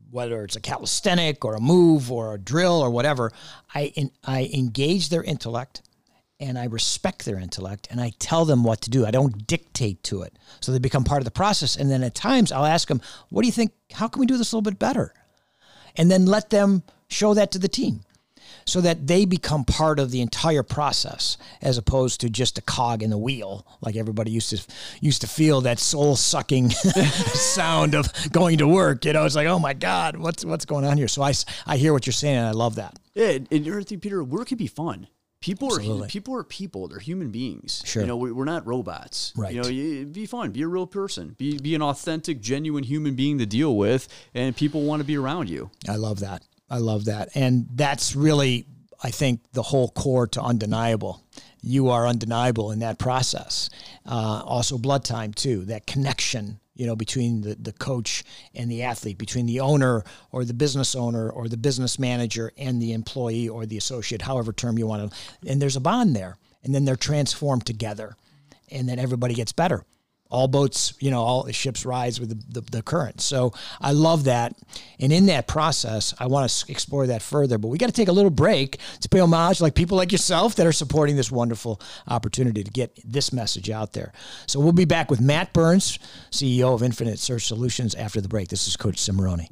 whether 0.10 0.46
it's 0.46 0.56
a 0.56 0.62
calisthenic 0.62 1.44
or 1.44 1.56
a 1.56 1.60
move 1.60 2.10
or 2.10 2.34
a 2.34 2.38
drill 2.38 2.80
or 2.80 2.90
whatever, 2.90 3.34
I 3.76 3.92
in, 3.96 4.12
I 4.24 4.50
engage 4.54 5.10
their 5.10 5.22
intellect 5.24 5.82
and 6.40 6.58
I 6.58 6.66
respect 6.66 7.26
their 7.26 7.40
intellect 7.40 7.88
and 7.90 8.00
I 8.00 8.12
tell 8.20 8.46
them 8.46 8.64
what 8.64 8.82
to 8.82 8.90
do. 8.90 9.06
I 9.06 9.12
don't 9.12 9.48
dictate 9.48 10.04
to 10.04 10.22
it, 10.22 10.34
so 10.60 10.72
they 10.72 10.80
become 10.80 11.04
part 11.04 11.22
of 11.22 11.26
the 11.26 11.32
process. 11.32 11.76
And 11.76 11.90
then 11.90 12.04
at 12.04 12.16
times 12.16 12.52
I'll 12.52 12.66
ask 12.66 12.88
them, 12.88 13.02
"What 13.30 13.42
do 13.42 13.48
you 13.48 13.52
think? 13.52 13.72
How 13.94 14.08
can 14.08 14.20
we 14.20 14.26
do 14.26 14.38
this 14.38 14.52
a 14.52 14.56
little 14.56 14.70
bit 14.70 14.80
better?" 14.80 15.14
And 15.96 16.12
then 16.12 16.26
let 16.26 16.50
them 16.50 16.84
show 17.08 17.34
that 17.34 17.52
to 17.52 17.60
the 17.60 17.68
team 17.68 18.02
so 18.66 18.82
that 18.82 19.08
they 19.08 19.26
become 19.26 19.64
part 19.64 19.98
of 19.98 20.12
the 20.12 20.22
entire 20.22 20.64
process 20.64 21.38
as 21.62 21.78
opposed 21.78 22.20
to 22.22 22.30
just 22.30 22.58
a 22.58 22.62
cog 22.62 23.02
in 23.02 23.10
the 23.10 23.18
wheel 23.18 23.66
like 23.82 23.96
everybody 23.96 24.30
used 24.32 24.50
to 24.50 24.62
used 25.02 25.22
to 25.22 25.28
feel 25.28 25.62
that 25.62 25.80
soul 25.80 26.16
sucking 26.16 26.70
sound 26.72 27.96
of 27.96 28.12
going 28.32 28.58
to 28.58 28.68
work 28.68 29.06
you 29.06 29.14
know 29.14 29.26
it's 29.26 29.36
like 29.36 29.48
oh 29.48 29.60
my 29.60 29.74
god 29.74 30.18
what's 30.18 30.44
what's 30.44 30.66
going 30.66 30.86
on 30.86 30.98
here 30.98 31.08
so 31.08 31.22
i 31.22 31.34
i 31.66 31.78
hear 31.78 31.94
what 31.94 32.06
you're 32.06 32.14
saying 32.14 32.36
and 32.36 32.48
I 32.48 32.52
love 32.52 32.76
that 32.76 32.98
Yeah, 33.16 33.40
and 33.50 33.66
you're 33.66 33.78
thinking, 33.78 34.00
Peter, 34.00 34.24
work 34.24 34.50
can 34.50 34.58
be 34.60 34.68
fun. 34.68 35.08
People 35.48 35.74
Absolutely. 35.74 36.06
are 36.06 36.10
people 36.10 36.36
are 36.36 36.44
people. 36.44 36.88
They're 36.90 37.00
human 37.00 37.32
beings. 37.32 37.82
Sure. 37.86 38.02
You 38.04 38.08
know, 38.08 38.18
we- 38.18 38.34
we're 38.34 38.44
not 38.44 38.68
robots. 38.68 39.32
Right. 39.36 39.54
You 39.54 39.62
know, 39.62 39.70
you, 39.70 40.06
be 40.06 40.26
fun. 40.26 40.52
Be 40.52 40.62
a 40.64 40.68
real 40.68 40.86
person. 40.86 41.36
Be 41.38 41.58
be 41.58 41.74
an 41.74 41.82
authentic, 41.82 42.42
genuine 42.42 42.84
human 42.84 43.16
being 43.16 43.38
to 43.38 43.46
deal 43.46 43.78
with, 43.78 44.10
and 44.34 44.54
people 44.56 44.82
want 44.84 45.00
to 45.00 45.06
be 45.06 45.16
around 45.18 45.50
you. 45.50 45.72
I 45.88 45.96
love 45.96 46.20
that. 46.20 46.44
I 46.70 46.80
love 46.80 47.06
that. 47.06 47.30
And 47.34 47.66
that's 47.74 48.14
really, 48.14 48.66
I 49.02 49.10
think, 49.10 49.40
the 49.54 49.64
whole 49.64 49.88
core 49.90 50.28
to 50.28 50.42
undeniable. 50.42 51.24
You 51.62 51.90
are 51.90 52.06
undeniable 52.08 52.72
in 52.72 52.80
that 52.80 53.00
process. 53.00 53.70
Uh, 54.06 54.42
also, 54.46 54.78
blood 54.78 55.06
time, 55.06 55.34
too, 55.34 55.64
that 55.66 55.88
connection. 55.88 56.60
You 56.78 56.86
know, 56.86 56.96
between 56.96 57.42
the, 57.42 57.56
the 57.56 57.74
coach 57.74 58.24
and 58.54 58.72
the 58.72 58.84
athlete, 58.84 59.18
between 59.18 59.46
the 59.46 59.60
owner 59.60 60.04
or 60.32 60.46
the 60.46 60.54
business 60.54 60.96
owner 60.96 61.30
or 61.30 61.48
the 61.48 61.58
business 61.58 61.98
manager 62.00 62.52
and 62.58 62.82
the 62.82 62.94
employee 62.94 63.50
or 63.50 63.66
the 63.66 63.78
associate, 63.78 64.22
however 64.22 64.54
term 64.54 64.78
you 64.78 64.88
want 64.88 65.12
to. 65.12 65.18
And 65.50 65.62
there's 65.62 65.76
a 65.76 65.82
bond 65.82 66.16
there. 66.16 66.38
And 66.64 66.74
then 66.74 66.86
they're 66.86 66.96
transformed 66.96 67.66
together. 67.66 68.16
And 68.72 68.88
then 68.88 69.00
everybody 69.00 69.34
gets 69.34 69.52
better 69.52 69.84
all 70.30 70.48
boats, 70.48 70.94
you 71.00 71.12
know, 71.12 71.22
all 71.22 71.48
ships 71.52 71.86
rise 71.86 72.20
with 72.20 72.30
the, 72.30 72.62
the, 72.62 72.72
the 72.72 72.82
current. 72.82 73.22
So 73.22 73.54
I 73.82 73.92
love 73.94 74.26
that. 74.26 74.56
And 75.00 75.14
in 75.14 75.28
that 75.28 75.48
process, 75.48 76.14
I 76.20 76.28
want 76.28 76.50
to 76.50 76.72
explore 76.72 77.08
that 77.08 77.22
further. 77.22 77.58
But 77.58 77.70
we 77.70 77.78
got 77.78 77.88
to 77.88 77.94
take 77.94 78.08
a 78.08 78.14
little 78.14 78.32
break 78.32 78.80
to 79.02 79.10
pay 79.10 79.20
homage, 79.20 79.62
like 79.62 79.76
people 79.76 79.98
like 79.98 80.12
yourself 80.12 80.56
that 80.56 80.68
are 80.68 80.72
supporting 80.72 81.16
this 81.16 81.32
wonderful 81.32 81.82
opportunity 82.08 82.64
to 82.64 82.72
get 82.72 83.00
this 83.06 83.32
message 83.32 83.70
out 83.70 83.94
there. 83.94 84.12
So 84.48 84.60
we'll 84.60 84.74
be 84.74 84.86
back 84.86 85.10
with 85.10 85.22
Matt 85.22 85.54
Burns, 85.54 86.00
CEO 86.32 86.74
of 86.74 86.84
Infinite 86.84 87.20
Search 87.20 87.46
Solutions, 87.46 87.96
after 87.96 88.22
the 88.22 88.28
break. 88.28 88.50
This 88.50 88.68
is 88.68 88.78
Coach 88.78 88.98
Cimarroni. 88.98 89.50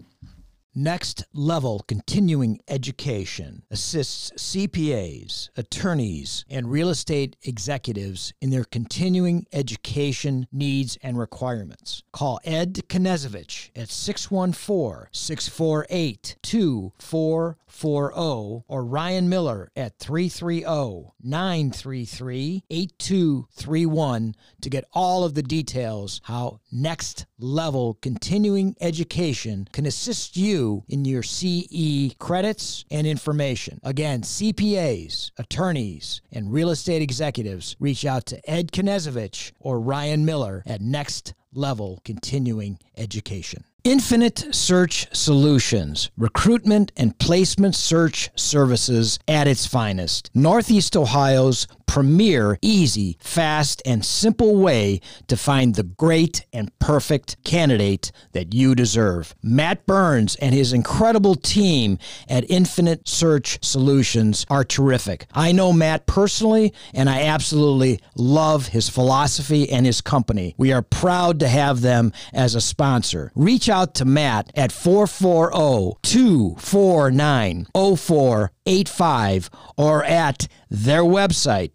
Next 0.77 1.23
Level 1.31 1.85
Continuing 1.88 2.59
Education 2.67 3.63
assists 3.71 4.31
CPAs, 4.31 5.47
attorneys, 5.55 6.43
and 6.49 6.69
real 6.69 6.89
estate 6.89 7.38
executives 7.43 8.33
in 8.41 8.49
their 8.49 8.65
continuing 8.65 9.45
education 9.53 10.47
needs 10.51 10.97
and 11.01 11.17
requirements. 11.17 12.03
Call 12.11 12.41
Ed 12.43 12.73
Knezovich 12.89 13.69
at 13.73 13.88
614 13.88 15.07
648 15.13 16.35
2440 16.43 18.63
or 18.67 18.83
Ryan 18.83 19.29
Miller 19.29 19.71
at 19.77 19.93
oh, 19.93 20.03
330 20.03 21.13
933 21.23 22.63
8231 22.69 24.35
to 24.59 24.69
get 24.69 24.83
all 24.91 25.23
of 25.23 25.35
the 25.35 25.43
details 25.43 26.19
how 26.25 26.59
Next 26.69 27.27
Level 27.39 27.97
Continuing 28.01 28.75
Education 28.81 29.69
can 29.71 29.85
assist 29.85 30.35
you 30.35 30.64
in 30.88 31.06
your 31.06 31.23
CE 31.23 32.13
credits 32.19 32.86
and 32.89 33.06
information. 33.06 33.80
Again, 33.84 34.21
CPAs, 34.21 35.32
attorneys, 35.38 36.21
and 36.32 36.51
real 36.51 36.69
estate 36.69 37.01
executives 37.01 37.75
reach 37.80 38.06
out 38.06 38.25
to 38.28 38.49
Ed 38.49 38.71
Knezovich 38.71 39.51
or 39.60 39.80
Ryan 39.80 40.25
Miller 40.25 40.63
at 40.65 40.82
Next 40.82 41.34
Level 41.54 42.01
Continuing 42.04 42.80
Education. 42.97 43.63
Infinite 43.86 44.47
Search 44.49 45.08
Solutions, 45.15 46.10
recruitment 46.17 46.91
and 46.97 47.17
placement 47.19 47.75
search 47.75 48.32
services 48.36 49.19
at 49.28 49.47
its 49.47 49.67
finest. 49.67 50.32
Northeast 50.34 50.97
Ohio's 50.97 51.67
premier, 51.86 52.58
easy, 52.62 53.17
fast, 53.19 53.82
and 53.86 54.04
simple 54.04 54.56
way 54.58 55.00
to 55.28 55.38
find 55.38 55.76
the 55.76 55.84
great 55.84 56.45
and 56.52 56.78
perfect 56.80 57.41
candidate 57.43 58.12
that 58.34 58.54
you 58.54 58.76
deserve. 58.76 59.36
Matt 59.41 59.86
Burns 59.86 60.36
and 60.36 60.54
his 60.54 60.74
incredible 60.74 61.36
team 61.36 61.98
at 62.28 62.50
Infinite 62.50 63.08
Search 63.08 63.63
Solutions 63.63 64.45
are 64.50 64.63
terrific. 64.63 65.28
I 65.34 65.52
know 65.52 65.71
Matt 65.71 66.06
personally, 66.06 66.74
and 66.93 67.10
I 67.10 67.24
absolutely 67.24 68.00
love 68.15 68.67
his 68.67 68.89
philosophy 68.89 69.69
and 69.69 69.86
his 69.86 70.02
company. 70.02 70.56
We 70.58 70.74
are 70.74 70.82
proud 70.82 71.39
to 71.39 71.48
have 71.48 71.82
them 71.82 72.12
as 72.34 72.56
a 72.56 72.62
sponsor. 72.62 73.32
Reach 73.36 73.69
out 73.69 73.95
to 73.95 74.06
Matt 74.06 74.52
at 74.56 74.71
440 74.71 76.00
249 76.04 77.67
0485 77.74 79.50
or 79.78 80.04
at 80.04 80.48
their 80.69 81.04
website, 81.04 81.74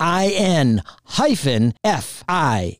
I-N 0.00 0.82
hyphen 1.04 1.74
F-I-N-I-T-E 1.84 2.76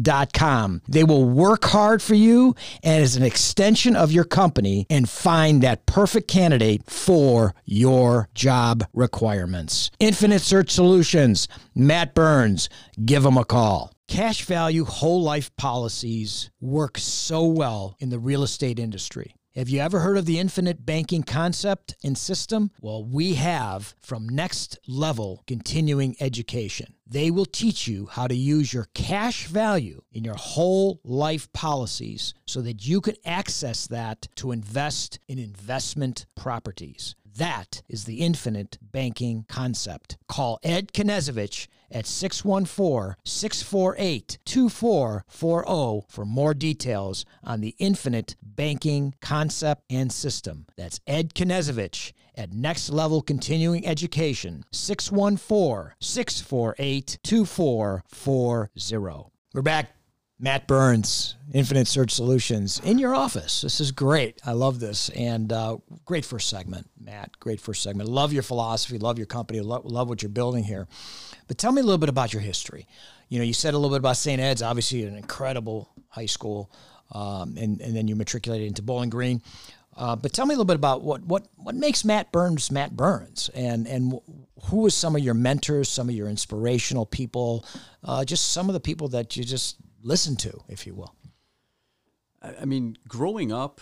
dot 0.00 0.32
com. 0.32 0.82
They 0.88 1.04
will 1.04 1.28
work 1.28 1.64
hard 1.64 2.00
for 2.00 2.14
you 2.14 2.54
and 2.82 3.02
as 3.02 3.16
an 3.16 3.22
extension 3.22 3.96
of 3.96 4.12
your 4.12 4.24
company 4.24 4.86
and 4.88 5.08
find 5.08 5.62
that 5.62 5.86
perfect 5.86 6.28
candidate 6.28 6.88
for 6.88 7.54
your 7.64 8.28
job 8.34 8.84
requirements. 8.92 9.90
Infinite 9.98 10.42
Search 10.42 10.70
Solutions, 10.70 11.48
Matt 11.74 12.14
Burns, 12.14 12.68
give 13.04 13.24
them 13.24 13.36
a 13.36 13.44
call. 13.44 13.92
Cash 14.08 14.44
value 14.44 14.84
whole 14.84 15.22
life 15.22 15.50
policies 15.56 16.50
work 16.60 16.98
so 16.98 17.44
well 17.46 17.96
in 17.98 18.10
the 18.10 18.18
real 18.18 18.42
estate 18.42 18.78
industry. 18.78 19.34
Have 19.54 19.68
you 19.68 19.80
ever 19.80 20.00
heard 20.00 20.16
of 20.16 20.24
the 20.24 20.38
infinite 20.38 20.86
banking 20.86 21.22
concept 21.22 21.94
and 22.02 22.16
system? 22.16 22.70
Well, 22.80 23.04
we 23.04 23.34
have 23.34 23.94
from 24.00 24.26
Next 24.26 24.78
Level 24.88 25.42
Continuing 25.46 26.16
Education. 26.20 26.94
They 27.06 27.30
will 27.30 27.44
teach 27.44 27.86
you 27.86 28.06
how 28.06 28.28
to 28.28 28.34
use 28.34 28.72
your 28.72 28.88
cash 28.94 29.46
value 29.48 30.00
in 30.10 30.24
your 30.24 30.36
whole 30.36 31.00
life 31.04 31.52
policies 31.52 32.32
so 32.46 32.62
that 32.62 32.86
you 32.86 33.02
can 33.02 33.16
access 33.26 33.86
that 33.88 34.26
to 34.36 34.52
invest 34.52 35.18
in 35.28 35.38
investment 35.38 36.24
properties. 36.34 37.14
That 37.36 37.82
is 37.90 38.04
the 38.04 38.20
infinite 38.20 38.78
banking 38.80 39.44
concept. 39.50 40.16
Call 40.28 40.60
Ed 40.62 40.94
Knezovich 40.94 41.66
at 41.92 42.06
614 42.06 43.16
648 43.24 44.38
2440 44.44 46.06
for 46.08 46.24
more 46.24 46.54
details 46.54 47.24
on 47.44 47.60
the 47.60 47.76
infinite 47.78 48.34
banking 48.42 49.14
concept 49.20 49.82
and 49.90 50.10
system. 50.10 50.66
That's 50.76 51.00
Ed 51.06 51.34
Knezovich 51.34 52.12
at 52.34 52.52
Next 52.52 52.90
Level 52.90 53.22
Continuing 53.22 53.86
Education, 53.86 54.64
614 54.72 55.94
648 56.00 57.18
2440. 57.22 59.30
We're 59.54 59.62
back. 59.62 59.90
Matt 60.42 60.66
Burns, 60.66 61.36
Infinite 61.54 61.86
Search 61.86 62.10
Solutions, 62.10 62.80
in 62.82 62.98
your 62.98 63.14
office. 63.14 63.60
This 63.60 63.80
is 63.80 63.92
great. 63.92 64.40
I 64.44 64.52
love 64.52 64.80
this. 64.80 65.08
And 65.10 65.52
uh, 65.52 65.76
great 66.04 66.24
first 66.24 66.48
segment, 66.48 66.90
Matt. 66.98 67.38
Great 67.38 67.60
first 67.60 67.80
segment. 67.80 68.08
Love 68.08 68.32
your 68.32 68.42
philosophy, 68.42 68.98
love 68.98 69.18
your 69.18 69.28
company, 69.28 69.60
love, 69.60 69.84
love 69.84 70.08
what 70.08 70.20
you're 70.20 70.30
building 70.30 70.64
here. 70.64 70.88
But 71.48 71.58
tell 71.58 71.72
me 71.72 71.80
a 71.80 71.84
little 71.84 71.98
bit 71.98 72.08
about 72.08 72.32
your 72.32 72.42
history. 72.42 72.86
You 73.28 73.38
know, 73.38 73.44
you 73.44 73.52
said 73.52 73.74
a 73.74 73.78
little 73.78 73.90
bit 73.90 74.00
about 74.00 74.16
St. 74.16 74.40
Ed's, 74.40 74.62
obviously 74.62 75.04
an 75.04 75.16
incredible 75.16 75.88
high 76.08 76.26
school, 76.26 76.70
um, 77.12 77.56
and, 77.56 77.80
and 77.80 77.96
then 77.96 78.08
you 78.08 78.16
matriculated 78.16 78.66
into 78.66 78.82
Bowling 78.82 79.10
Green. 79.10 79.42
Uh, 79.96 80.16
but 80.16 80.32
tell 80.32 80.46
me 80.46 80.54
a 80.54 80.56
little 80.56 80.64
bit 80.64 80.76
about 80.76 81.02
what, 81.02 81.22
what, 81.24 81.46
what 81.56 81.74
makes 81.74 82.04
Matt 82.04 82.32
Burns 82.32 82.70
Matt 82.70 82.96
Burns, 82.96 83.50
and 83.54 83.86
and 83.86 84.18
who 84.64 84.78
was 84.78 84.94
some 84.94 85.14
of 85.14 85.22
your 85.22 85.34
mentors, 85.34 85.88
some 85.88 86.08
of 86.08 86.14
your 86.14 86.28
inspirational 86.28 87.04
people, 87.04 87.64
uh, 88.04 88.24
just 88.24 88.52
some 88.52 88.70
of 88.70 88.72
the 88.72 88.80
people 88.80 89.08
that 89.08 89.36
you 89.36 89.44
just 89.44 89.76
listen 90.02 90.36
to, 90.36 90.62
if 90.68 90.86
you 90.86 90.94
will. 90.94 91.14
I 92.42 92.64
mean, 92.64 92.96
growing 93.06 93.52
up, 93.52 93.80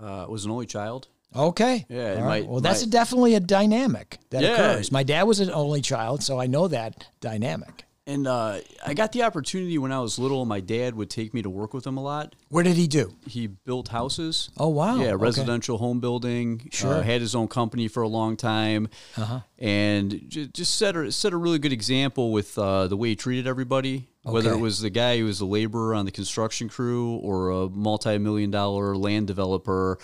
uh, 0.00 0.26
was 0.28 0.44
an 0.44 0.50
only 0.50 0.66
child. 0.66 1.08
Okay. 1.36 1.84
Yeah. 1.88 2.22
Right. 2.24 2.46
well, 2.46 2.60
that's 2.60 2.82
a 2.82 2.86
definitely 2.88 3.34
a 3.34 3.40
dynamic 3.40 4.18
that 4.30 4.42
Yeah. 4.42 4.52
occurs. 4.52 4.90
My 4.90 5.02
dad 5.02 5.24
was 5.24 5.40
an 5.40 5.50
only 5.50 5.80
child, 5.82 6.22
so 6.22 6.40
I 6.40 6.46
know 6.46 6.68
that 6.68 7.06
dynamic. 7.20 7.84
And 8.06 8.26
uh, 8.26 8.60
I 8.86 8.94
got 8.94 9.12
the 9.12 9.24
opportunity 9.24 9.76
when 9.76 9.92
I 9.92 10.00
was 10.00 10.18
little. 10.18 10.46
My 10.46 10.60
dad 10.60 10.94
would 10.94 11.10
take 11.10 11.34
me 11.34 11.42
to 11.42 11.50
work 11.50 11.74
with 11.74 11.86
him 11.86 11.98
a 11.98 12.02
lot. 12.02 12.34
What 12.48 12.62
did 12.64 12.76
he 12.78 12.86
do? 12.86 13.12
He 13.26 13.48
built 13.48 13.88
houses. 13.88 14.48
Oh, 14.56 14.68
wow. 14.68 14.96
Yeah, 14.96 15.08
Okay. 15.08 15.16
residential 15.16 15.76
home 15.76 16.00
building. 16.00 16.70
Sure. 16.72 16.94
Uh, 16.94 17.02
had 17.02 17.20
his 17.20 17.34
own 17.34 17.48
company 17.48 17.86
for 17.86 18.02
a 18.02 18.08
long 18.08 18.38
time, 18.38 18.88
uh-huh. 19.18 19.40
and 19.58 20.22
j- 20.26 20.46
just 20.54 20.76
set 20.76 20.96
a 20.96 21.12
set 21.12 21.34
a 21.34 21.36
really 21.36 21.58
good 21.58 21.74
example 21.74 22.32
with 22.32 22.56
uh, 22.56 22.86
the 22.86 22.96
way 22.96 23.08
he 23.10 23.16
treated 23.16 23.46
everybody. 23.46 24.08
Whether 24.22 24.52
it 24.52 24.58
was 24.58 24.80
the 24.80 24.90
guy 24.90 25.18
who 25.18 25.24
was 25.26 25.40
a 25.40 25.46
laborer 25.46 25.94
on 25.94 26.04
the 26.06 26.10
construction 26.10 26.68
crew 26.70 27.16
or 27.16 27.50
a 27.50 27.68
multi-million 27.70 28.50
dollar 28.50 28.94
land 28.96 29.26
developer, 29.26 29.98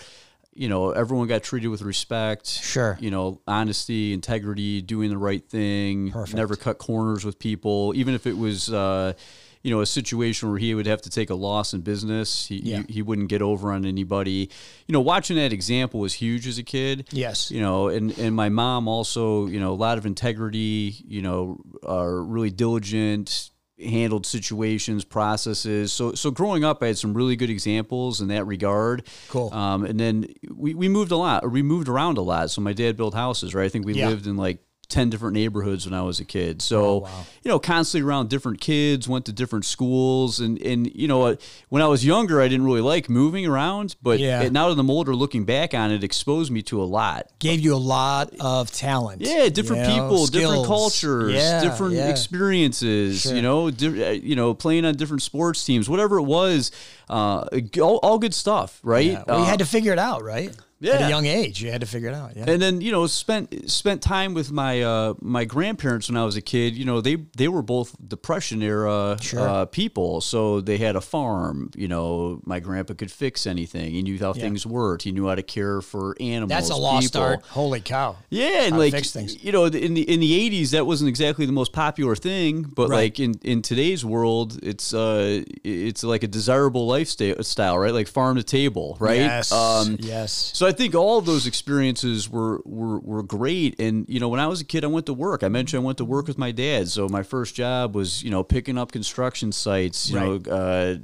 you 0.55 0.69
know, 0.69 0.91
everyone 0.91 1.27
got 1.27 1.43
treated 1.43 1.67
with 1.67 1.81
respect. 1.81 2.47
Sure. 2.47 2.97
You 3.01 3.11
know, 3.11 3.41
honesty, 3.47 4.13
integrity, 4.13 4.81
doing 4.81 5.09
the 5.09 5.17
right 5.17 5.47
thing. 5.47 6.11
Perfect. 6.11 6.35
Never 6.37 6.55
cut 6.55 6.77
corners 6.77 7.25
with 7.25 7.37
people, 7.39 7.93
even 7.95 8.13
if 8.15 8.25
it 8.25 8.37
was. 8.37 8.71
Uh, 8.73 9.13
you 9.61 9.71
know, 9.71 9.81
a 9.81 9.85
situation 9.87 10.47
where 10.51 10.59
he 10.59 10.75
would 10.75 10.85
have 10.85 11.01
to 11.01 11.09
take 11.09 11.31
a 11.31 11.33
loss 11.33 11.73
in 11.73 11.81
business, 11.81 12.45
he, 12.45 12.57
Yeah. 12.57 12.83
he, 12.85 12.93
he 12.93 13.01
wouldn't 13.01 13.29
get 13.29 13.41
over 13.41 13.71
on 13.71 13.83
anybody. 13.83 14.51
You 14.85 14.93
know, 14.93 15.01
watching 15.01 15.37
that 15.37 15.51
example 15.51 15.99
was 16.01 16.13
huge 16.13 16.45
as 16.45 16.59
a 16.59 16.63
kid. 16.63 17.07
Yes. 17.11 17.49
You 17.49 17.61
know, 17.61 17.87
and, 17.87 18.15
and 18.19 18.35
my 18.35 18.49
mom 18.49 18.87
also, 18.87 19.47
you 19.47 19.59
know, 19.59 19.71
a 19.71 19.73
lot 19.73 19.97
of 19.97 20.05
integrity, 20.05 21.03
you 21.07 21.23
know, 21.23 21.59
are 21.81 22.21
really 22.21 22.51
diligent, 22.51 23.49
handled 23.83 24.25
situations, 24.25 25.03
processes. 25.03 25.91
So 25.91 26.13
so 26.13 26.31
growing 26.31 26.63
up 26.63 26.81
I 26.81 26.87
had 26.87 26.97
some 26.97 27.13
really 27.13 27.35
good 27.35 27.49
examples 27.49 28.21
in 28.21 28.29
that 28.29 28.45
regard. 28.45 29.05
Cool. 29.29 29.53
Um, 29.53 29.83
and 29.85 29.99
then 29.99 30.27
we, 30.49 30.73
we 30.73 30.87
moved 30.87 31.11
a 31.11 31.17
lot, 31.17 31.43
or 31.43 31.49
we 31.49 31.61
moved 31.61 31.89
around 31.89 32.17
a 32.17 32.21
lot. 32.21 32.49
So 32.51 32.61
my 32.61 32.73
dad 32.73 32.95
built 32.95 33.13
houses, 33.13 33.53
right? 33.53 33.65
I 33.65 33.69
think 33.69 33.85
we 33.85 33.93
Yeah. 33.93 34.07
lived 34.09 34.27
in 34.27 34.37
like 34.37 34.59
10 34.89 35.09
different 35.09 35.33
neighborhoods 35.33 35.85
when 35.85 35.93
I 35.93 36.01
was 36.03 36.19
a 36.19 36.25
kid. 36.25 36.61
So, 36.61 36.85
Oh, 36.85 36.97
wow. 36.99 37.25
you 37.43 37.49
know, 37.49 37.59
constantly 37.59 38.07
around 38.07 38.29
different 38.29 38.61
kids, 38.61 39.07
went 39.07 39.25
to 39.25 39.31
different 39.33 39.65
schools. 39.65 40.39
And, 40.39 40.61
and 40.61 40.93
you 40.95 41.07
know, 41.07 41.23
uh, 41.23 41.35
when 41.69 41.81
I 41.81 41.87
was 41.87 42.05
younger, 42.05 42.41
I 42.41 42.47
didn't 42.47 42.65
really 42.65 42.81
like 42.81 43.09
moving 43.09 43.45
around. 43.45 43.95
But 44.01 44.19
Yeah. 44.19 44.41
it- 44.43 44.51
now 44.53 44.69
that 44.73 44.79
I'm 44.79 44.89
older, 44.89 45.15
looking 45.15 45.45
back 45.45 45.73
on 45.73 45.91
it, 45.91 46.03
exposed 46.03 46.51
me 46.51 46.61
to 46.63 46.81
a 46.81 46.85
lot. 46.85 47.27
Gave 47.39 47.59
you 47.61 47.73
a 47.75 47.77
lot 47.77 48.31
of 48.39 48.71
talent. 48.71 49.21
Yeah, 49.21 49.49
different 49.49 49.83
you 49.83 49.87
know, 49.97 50.09
people, 50.09 50.25
different 50.27 50.65
cultures, 50.65 51.33
Yeah, 51.33 51.61
different 51.63 51.95
yeah. 51.95 52.09
experiences. 52.09 53.21
Sure. 53.21 53.35
You 53.35 53.41
know, 53.41 53.71
di- 53.71 54.03
uh, 54.03 54.11
you 54.11 54.35
know, 54.35 54.53
playing 54.53 54.85
on 54.85 54.95
different 54.95 55.21
sports 55.21 55.63
teams, 55.65 55.89
whatever 55.89 56.17
it 56.17 56.23
was, 56.23 56.71
uh, 57.09 57.45
all, 57.81 57.97
all 58.03 58.17
good 58.19 58.33
stuff, 58.33 58.79
right? 58.83 59.11
You 59.11 59.17
Uh, 59.27 59.43
had 59.43 59.59
to 59.59 59.65
figure 59.65 59.91
it 59.93 59.99
out, 59.99 60.23
right? 60.23 60.51
At 60.83 61.01
a 61.03 61.09
young 61.09 61.25
age, 61.25 61.63
you 61.63 61.71
had 61.71 61.81
to 61.81 61.87
figure 61.87 62.09
it 62.09 62.13
out. 62.13 62.35
Yeah. 62.35 62.45
and 62.47 62.61
then 62.61 62.81
you 62.81 62.91
know 62.91 63.07
spent 63.07 63.71
spent 63.71 64.01
time 64.01 64.33
with 64.33 64.51
my 64.51 64.81
uh, 64.83 65.13
my 65.21 65.45
grandparents 65.45 66.09
when 66.09 66.17
I 66.17 66.25
was 66.25 66.35
a 66.35 66.41
kid. 66.41 66.75
You 66.75 66.83
know 66.85 67.01
they 67.01 67.15
they 67.37 67.47
were 67.47 67.61
both 67.61 67.95
depression 68.07 68.61
era 68.61 69.17
Sure. 69.21 69.39
uh, 69.47 69.65
people, 69.65 70.21
so 70.21 70.61
they 70.61 70.77
had 70.77 70.95
a 70.95 71.01
farm. 71.01 71.71
You 71.75 71.87
know 71.87 72.41
my 72.45 72.59
grandpa 72.59 72.93
could 72.93 73.09
fix 73.11 73.47
anything. 73.47 73.93
He 73.93 74.01
knew 74.03 74.19
how 74.19 74.33
Yeah. 74.35 74.41
things 74.43 74.65
worked. 74.65 75.03
He 75.03 75.11
knew 75.11 75.27
how 75.27 75.35
to 75.35 75.43
care 75.43 75.81
for 75.81 76.15
animals. 76.19 76.49
That's 76.49 76.69
a 76.69 76.75
lost 76.75 77.13
people. 77.13 77.21
art. 77.21 77.41
Holy 77.47 77.79
cow. 77.79 78.17
Yeah, 78.29 78.63
and 78.65 78.73
How 78.73 78.79
like 78.79 78.93
fix 78.93 79.11
things. 79.11 79.41
you 79.43 79.51
know, 79.53 79.65
in 79.65 79.93
the 79.93 80.01
in 80.13 80.19
the 80.19 80.33
eighties, 80.35 80.71
that 80.71 80.85
wasn't 80.85 81.07
exactly 81.09 81.45
the 81.45 81.53
most 81.53 81.71
popular 81.71 82.15
thing. 82.15 82.63
But 82.63 82.89
Right. 82.89 82.97
like 82.97 83.19
in, 83.19 83.35
in 83.43 83.61
today's 83.61 84.03
world, 84.03 84.59
it's 84.61 84.93
uh 84.93 85.41
it's 85.63 86.03
like 86.03 86.23
a 86.23 86.27
desirable 86.27 86.85
lifestyle, 86.85 87.41
style, 87.43 87.79
right? 87.79 87.93
Like 87.93 88.07
farm 88.09 88.35
to 88.35 88.43
table, 88.43 88.97
right? 88.99 89.21
Yes. 89.21 89.51
Um, 89.53 89.97
yes. 90.01 90.51
so 90.53 90.64
I 90.65 90.71
think 90.71 90.95
all 90.95 91.17
of 91.17 91.25
those 91.25 91.45
experiences 91.47 92.29
were, 92.29 92.61
were 92.65 92.99
were 92.99 93.23
great. 93.23 93.79
And 93.79 94.05
you 94.09 94.19
know, 94.19 94.29
when 94.29 94.39
I 94.39 94.47
was 94.47 94.61
a 94.61 94.65
kid, 94.65 94.83
I 94.83 94.87
went 94.87 95.05
to 95.07 95.13
work. 95.13 95.43
I 95.43 95.47
mentioned 95.49 95.81
I 95.83 95.85
went 95.85 95.97
to 95.99 96.05
work 96.05 96.27
with 96.27 96.37
my 96.37 96.51
dad. 96.51 96.87
So 96.89 97.07
my 97.09 97.23
first 97.23 97.55
job 97.55 97.95
was 97.95 98.23
you 98.23 98.29
know 98.31 98.43
picking 98.43 98.77
up 98.77 98.91
construction 98.91 99.51
sites. 99.51 100.09
You 100.09 100.17
Right. 100.17 100.45
know, 100.47 100.51
uh, 100.51 100.97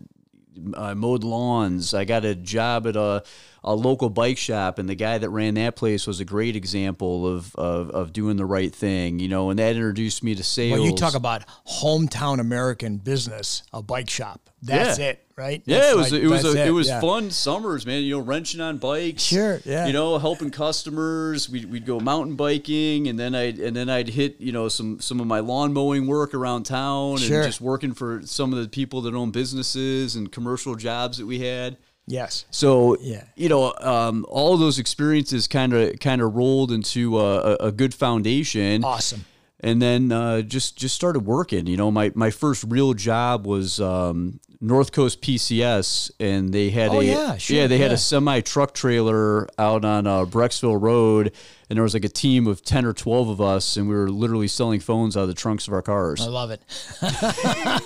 I 0.78 0.94
mowed 0.94 1.24
lawns. 1.24 1.94
I 1.94 2.04
got 2.06 2.26
a 2.26 2.36
job 2.36 2.86
at 2.88 2.96
a, 2.96 3.24
a 3.64 3.76
local 3.76 4.10
bike 4.10 4.38
shop, 4.40 4.80
and 4.80 4.90
the 4.90 4.96
guy 4.96 5.18
that 5.20 5.30
ran 5.30 5.54
that 5.54 5.76
place 5.76 6.08
was 6.08 6.20
a 6.20 6.26
great 6.26 6.56
example 6.56 7.28
of, 7.28 7.56
of, 7.56 7.90
of 7.92 8.12
doing 8.12 8.36
the 8.38 8.46
right 8.46 8.74
thing. 8.74 9.20
You 9.20 9.28
know, 9.28 9.50
and 9.52 9.60
that 9.60 9.76
introduced 9.76 10.24
me 10.24 10.34
to 10.36 10.44
sales. 10.44 10.80
Well, 10.80 10.88
you 10.90 10.96
talk 10.96 11.14
about 11.16 11.44
hometown 11.68 12.40
American 12.40 12.98
business, 12.98 13.64
a 13.74 13.82
bike 13.82 14.10
shop. 14.10 14.50
That's 14.64 15.00
Yeah. 15.00 15.06
it, 15.10 15.26
right? 15.36 15.62
Yeah, 15.66 15.78
That's 15.80 15.92
it 15.92 15.96
was 15.98 16.12
like- 16.12 16.22
it 16.22 16.28
was 16.28 16.46
a, 16.56 16.68
it, 16.68 16.70
was 16.70 16.88
yeah. 16.88 17.02
fun 17.02 17.32
summers, 17.32 17.86
man. 17.86 18.04
You 18.04 18.18
know, 18.18 18.20
wrenching 18.24 18.62
on 18.62 18.78
bikes. 18.78 19.24
Sure, 19.24 19.60
yeah. 19.66 19.88
You 19.88 19.94
know, 19.94 20.18
helping 20.20 20.52
customers. 20.52 21.50
We'd, 21.50 21.66
we'd 21.66 21.86
go 21.86 22.00
mountain 22.00 22.36
biking, 22.36 23.08
and 23.08 23.20
then 23.20 23.34
I'd 23.36 23.60
and 23.60 23.76
then 23.76 23.90
I'd 23.90 24.10
hit 24.10 24.40
you 24.40 24.52
know 24.52 24.68
some 24.70 25.00
some 25.00 25.20
of 25.20 25.28
my 25.28 25.40
lawn 25.40 25.74
mowing 25.74 26.06
work 26.08 26.34
around 26.34 26.64
town, 26.64 27.18
Sure. 27.18 27.38
and 27.42 27.48
just 27.48 27.62
working 27.62 27.94
for 27.94 28.22
some 28.26 28.54
of 28.54 28.60
the 28.62 28.68
people 28.70 29.02
that 29.02 29.16
own 29.16 29.32
businesses 29.32 30.16
and 30.16 30.32
commercial 30.32 30.76
jobs 30.76 31.18
that 31.18 31.26
we 31.26 31.40
had. 31.40 31.78
Yes. 32.08 32.46
So 32.52 32.98
Yeah. 33.00 33.24
you 33.36 33.48
know, 33.50 33.74
um, 33.80 34.26
all 34.30 34.58
those 34.58 34.80
experiences 34.80 35.48
kind 35.48 35.74
of 35.74 36.00
kind 36.00 36.22
of 36.22 36.36
rolled 36.36 36.72
into 36.72 37.20
a, 37.20 37.56
a 37.56 37.72
good 37.72 37.94
foundation 37.94 38.84
Awesome. 38.84 39.26
And 39.62 39.82
then 39.82 40.12
uh, 40.12 40.42
just 40.42 40.78
just 40.78 40.96
started 40.96 41.22
working. 41.22 41.68
You 41.68 41.78
know, 41.78 41.92
my 41.92 42.12
my 42.16 42.30
first 42.32 42.66
real 42.68 42.94
job 42.94 43.46
was 43.46 43.80
um, 43.80 44.40
North 44.60 44.92
Coast 44.92 45.22
PCS, 45.22 46.12
and 46.20 46.54
they 46.54 46.70
had 46.70 46.92
Oh, 46.92 47.00
a 47.00 47.04
yeah, 47.04 47.38
sure, 47.38 47.68
they 47.68 47.78
had 47.78 47.92
a 47.92 47.98
semi 47.98 48.42
truck 48.42 48.74
trailer 48.74 49.48
out 49.58 49.86
on 49.86 50.06
uh, 50.08 50.26
Brecksville 50.26 50.80
Road, 50.82 51.32
and 51.70 51.78
there 51.78 51.84
was 51.84 51.94
like 51.94 52.06
a 52.06 52.10
team 52.10 52.48
of 52.48 52.64
ten 52.64 52.86
or 52.86 52.94
twelve 52.94 53.30
of 53.30 53.40
us, 53.42 53.78
and 53.78 53.88
we 53.88 53.96
were 53.96 54.10
literally 54.10 54.48
selling 54.48 54.80
phones 54.80 55.16
out 55.16 55.22
of 55.22 55.28
the 55.30 55.34
trunks 55.34 55.68
of 55.68 55.74
our 55.74 55.82
cars. 55.82 56.22
I 56.22 56.26
love 56.30 56.52
it. 56.52 56.62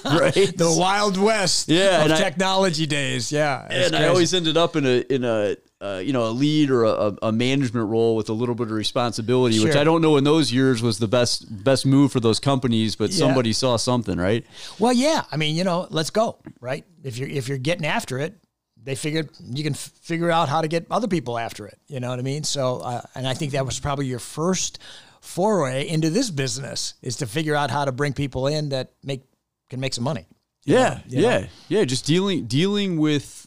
right? 0.06 0.58
The 0.58 0.76
Wild 0.78 1.18
West 1.18 1.70
Yeah, 1.70 1.98
of 2.00 2.04
and 2.06 2.14
I- 2.14 2.18
technology 2.18 2.86
days. 2.86 3.32
Yeah. 3.32 3.68
it's 3.70 3.88
and 3.88 3.96
I 3.96 4.08
always 4.08 4.34
ended 4.34 4.58
up 4.58 4.76
in 4.76 4.86
a 4.86 5.00
in 5.14 5.24
a 5.24 5.56
uh, 5.86 6.00
you 6.00 6.13
know, 6.13 6.24
a 6.24 6.32
lead 6.32 6.71
or 6.71 6.84
a, 6.84 7.13
a, 7.21 7.32
management 7.32 7.88
role 7.88 8.15
with 8.15 8.30
a 8.30 8.34
little 8.34 8.56
bit 8.56 8.67
of 8.67 8.71
responsibility, 8.71 9.58
sure. 9.58 9.67
which 9.67 9.76
I 9.76 9.84
don't 9.84 10.02
know 10.02 10.17
in 10.17 10.24
those 10.24 10.52
years 10.52 10.82
was 10.82 10.98
the 10.98 11.08
best 11.08 11.63
best 11.63 11.86
move 11.86 12.12
for 12.12 12.19
those 12.19 12.39
companies, 12.39 12.95
but 12.95 13.12
yeah. 13.12 13.17
somebody 13.17 13.54
saw 13.54 13.78
something, 13.78 14.17
right? 14.17 14.45
Well, 14.80 14.93
yeah. 14.93 15.24
I 15.32 15.38
mean, 15.38 15.56
you 15.56 15.63
know, 15.63 15.88
let's 15.91 16.10
go, 16.10 16.39
right? 16.60 16.86
If 17.04 17.17
you're 17.17 17.30
if 17.30 17.48
you're 17.48 17.60
getting 17.60 17.86
after 17.86 18.17
it, 18.17 18.36
they 18.82 18.95
figured 18.95 19.30
you 19.43 19.63
can 19.63 19.74
f- 19.74 19.91
figure 20.02 20.32
out 20.32 20.50
how 20.50 20.62
to 20.62 20.67
get 20.67 20.88
other 20.89 21.08
people 21.08 21.38
after 21.38 21.67
it. 21.67 21.78
You 21.88 22.00
know 22.00 22.10
what 22.10 22.17
I 22.17 22.24
mean? 22.24 22.43
So, 22.43 22.78
uh, 22.78 23.02
and 23.13 23.28
I 23.28 23.36
think 23.36 23.52
that 23.52 23.65
was 23.65 23.80
probably 23.80 24.08
your 24.08 24.19
first 24.19 24.80
foray 25.21 25.88
into 25.88 26.10
this 26.10 26.32
business 26.32 26.95
is 27.04 27.17
to 27.17 27.28
figure 27.28 27.56
out 27.56 27.69
how 27.69 27.86
to 27.86 27.91
bring 27.91 28.13
people 28.13 28.48
in 28.48 28.69
that 28.69 28.93
make 29.04 29.24
can 29.69 29.80
make 29.80 29.93
some 29.93 30.04
money. 30.04 30.26
Yeah, 30.63 30.89
know, 30.89 31.02
yeah, 31.08 31.39
know? 31.39 31.48
yeah. 31.69 31.86
Just 31.86 32.06
dealing 32.08 32.48
dealing 32.48 32.98
with 32.98 33.45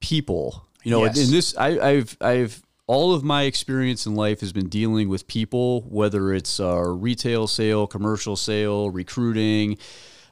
people. 0.00 0.65
You 0.86 0.92
know, 0.92 1.04
yes. 1.04 1.18
in 1.18 1.32
this, 1.32 1.56
I, 1.56 1.80
I've 1.80 2.16
I've 2.20 2.62
all 2.86 3.12
of 3.12 3.24
my 3.24 3.42
experience 3.42 4.06
in 4.06 4.14
life 4.14 4.38
has 4.38 4.52
been 4.52 4.68
dealing 4.68 5.08
with 5.08 5.26
people, 5.26 5.80
whether 5.88 6.32
it's 6.32 6.60
a 6.60 6.80
retail 6.88 7.48
sale, 7.48 7.88
commercial 7.88 8.36
sale, 8.36 8.90
recruiting, 8.90 9.78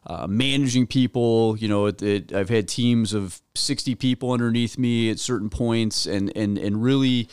uh, 0.06 0.28
managing 0.28 0.86
people. 0.86 1.58
You 1.58 1.66
know, 1.66 1.86
it, 1.86 2.00
it, 2.02 2.32
I've 2.32 2.50
had 2.50 2.68
teams 2.68 3.14
of 3.14 3.42
sixty 3.56 3.96
people 3.96 4.30
underneath 4.30 4.78
me 4.78 5.10
at 5.10 5.18
certain 5.18 5.50
points, 5.50 6.06
and 6.06 6.30
and 6.36 6.56
and 6.56 6.80
really 6.80 7.28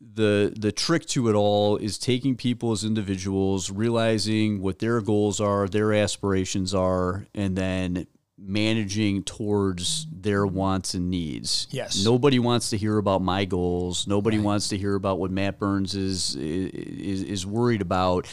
the 0.00 0.52
the 0.58 0.72
trick 0.72 1.06
to 1.06 1.28
it 1.28 1.34
all 1.34 1.76
is 1.76 1.96
taking 1.96 2.34
people 2.34 2.72
as 2.72 2.82
individuals, 2.82 3.70
realizing 3.70 4.60
what 4.60 4.80
their 4.80 5.00
goals 5.00 5.40
are, 5.40 5.68
their 5.68 5.94
aspirations 5.94 6.74
are, 6.74 7.28
and 7.36 7.54
then 7.54 8.08
managing 8.38 9.22
towards 9.24 10.06
their 10.12 10.46
wants 10.46 10.94
and 10.94 11.10
needs. 11.10 11.66
Yes. 11.70 12.04
Nobody 12.04 12.38
wants 12.38 12.70
to 12.70 12.76
hear 12.76 12.98
about 12.98 13.22
my 13.22 13.44
goals. 13.44 14.06
Nobody 14.06 14.38
right. 14.38 14.46
wants 14.46 14.68
to 14.68 14.78
hear 14.78 14.94
about 14.94 15.18
what 15.18 15.30
Matt 15.30 15.58
Burns 15.58 15.94
is 15.94 16.34
is 16.36 17.22
is 17.22 17.46
worried 17.46 17.82
about. 17.82 18.26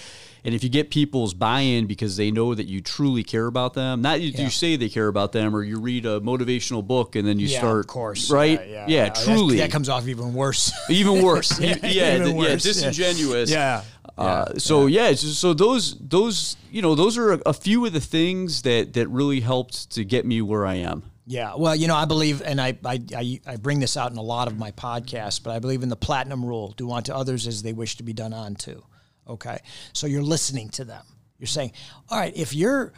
And 0.46 0.54
if 0.54 0.64
you 0.64 0.70
get 0.70 0.92
people's 0.92 1.34
buy-in 1.34 1.88
because 1.88 2.18
they 2.18 2.30
know 2.30 2.54
that 2.54 2.68
you 2.68 2.80
truly 2.80 3.24
care 3.24 3.48
about 3.48 3.74
them, 3.74 4.04
not 4.04 4.22
you, 4.22 4.30
yeah. 4.30 4.42
you 4.42 4.50
say 4.52 4.76
they 4.76 4.90
care 4.90 5.08
about 5.08 5.32
them, 5.32 5.56
or 5.56 5.64
you 5.64 5.80
read 5.80 6.06
a 6.06 6.20
motivational 6.22 6.86
book 6.86 7.16
and 7.16 7.28
then 7.28 7.40
you 7.40 7.48
yeah, 7.48 7.58
start, 7.58 7.80
of 7.80 7.88
course, 7.88 8.30
right? 8.30 8.60
Yeah, 8.60 8.86
yeah, 8.88 9.06
yeah 9.06 9.10
truly, 9.10 9.58
that 9.58 9.72
comes 9.72 9.90
off 9.90 10.08
even 10.08 10.36
worse. 10.36 10.72
even 10.90 11.24
worse. 11.24 11.60
yeah, 11.60 11.78
yeah, 11.82 12.16
even 12.18 12.36
worse. 12.36 12.48
yeah, 12.48 12.56
disingenuous. 12.56 13.50
Yeah. 13.50 13.82
Uh, 14.20 14.54
so 14.60 14.86
yeah. 14.86 15.10
yeah, 15.10 15.16
so 15.16 15.56
those 15.56 15.98
those 16.00 16.58
you 16.72 16.82
know 16.82 16.94
those 16.94 17.18
are 17.18 17.34
a, 17.34 17.42
a 17.48 17.54
few 17.54 17.84
of 17.86 17.92
the 17.92 18.00
things 18.00 18.62
that 18.62 18.94
that 18.94 19.08
really 19.10 19.40
helped 19.40 19.90
to 19.92 20.06
get 20.06 20.28
me 20.28 20.44
where 20.44 20.66
I 20.66 20.76
am. 20.76 21.04
Yeah, 21.28 21.56
well, 21.58 21.76
you 21.76 21.88
know, 21.88 21.96
I 21.96 22.06
believe, 22.06 22.44
and 22.44 22.62
I, 22.62 22.78
I, 22.86 23.42
I, 23.48 23.56
bring 23.56 23.80
this 23.80 23.98
out 23.98 24.12
in 24.12 24.18
a 24.18 24.22
lot 24.22 24.48
of 24.48 24.60
my 24.60 24.70
podcasts, 24.70 25.42
but 25.42 25.56
I 25.56 25.60
believe 25.60 25.82
in 25.82 25.90
the 25.90 25.96
platinum 25.96 26.46
rule: 26.46 26.76
do 26.78 26.92
unto 26.92 27.14
others 27.14 27.48
as 27.48 27.64
they 27.64 27.74
wish 27.74 27.98
to 27.98 28.04
be 28.04 28.14
done 28.14 28.32
unto. 28.32 28.84
Okay. 29.28 29.60
So 29.94 30.08
you're 30.08 30.24
listening 30.24 30.70
to 30.70 30.86
them. 30.86 31.04
You're 31.40 31.48
saying, 31.48 31.72
all 32.10 32.20
right, 32.20 32.36
if 32.36 32.54
you're 32.54 32.94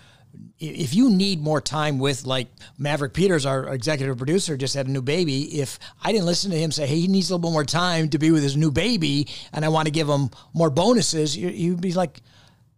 if 0.60 0.94
you 0.94 1.10
need 1.10 1.42
more 1.42 1.62
time 1.62 2.00
with 2.00 2.26
like 2.26 2.48
Maverick 2.78 3.14
Peters, 3.14 3.46
our 3.46 3.74
executive 3.74 4.18
producer, 4.18 4.58
just 4.58 4.76
had 4.76 4.88
a 4.88 4.92
new 4.92 5.02
baby. 5.02 5.60
If 5.60 5.80
I 6.04 6.12
didn't 6.12 6.26
listen 6.26 6.52
to 6.52 6.58
him 6.58 6.72
say, 6.72 6.86
"Hey, 6.86 7.00
he 7.00 7.08
needs 7.08 7.30
a 7.30 7.34
little 7.34 7.50
bit 7.50 7.54
more 7.54 7.64
time 7.64 8.10
to 8.10 8.20
be 8.20 8.32
with 8.32 8.44
his 8.44 8.58
new 8.58 8.72
baby," 8.72 9.28
and 9.54 9.66
I 9.66 9.70
want 9.70 9.88
to 9.88 9.92
give 9.92 10.08
him 10.08 10.30
more 10.54 10.70
bonuses, 10.70 11.36
you'd 11.36 11.82
be 11.82 11.94
like, 11.94 12.22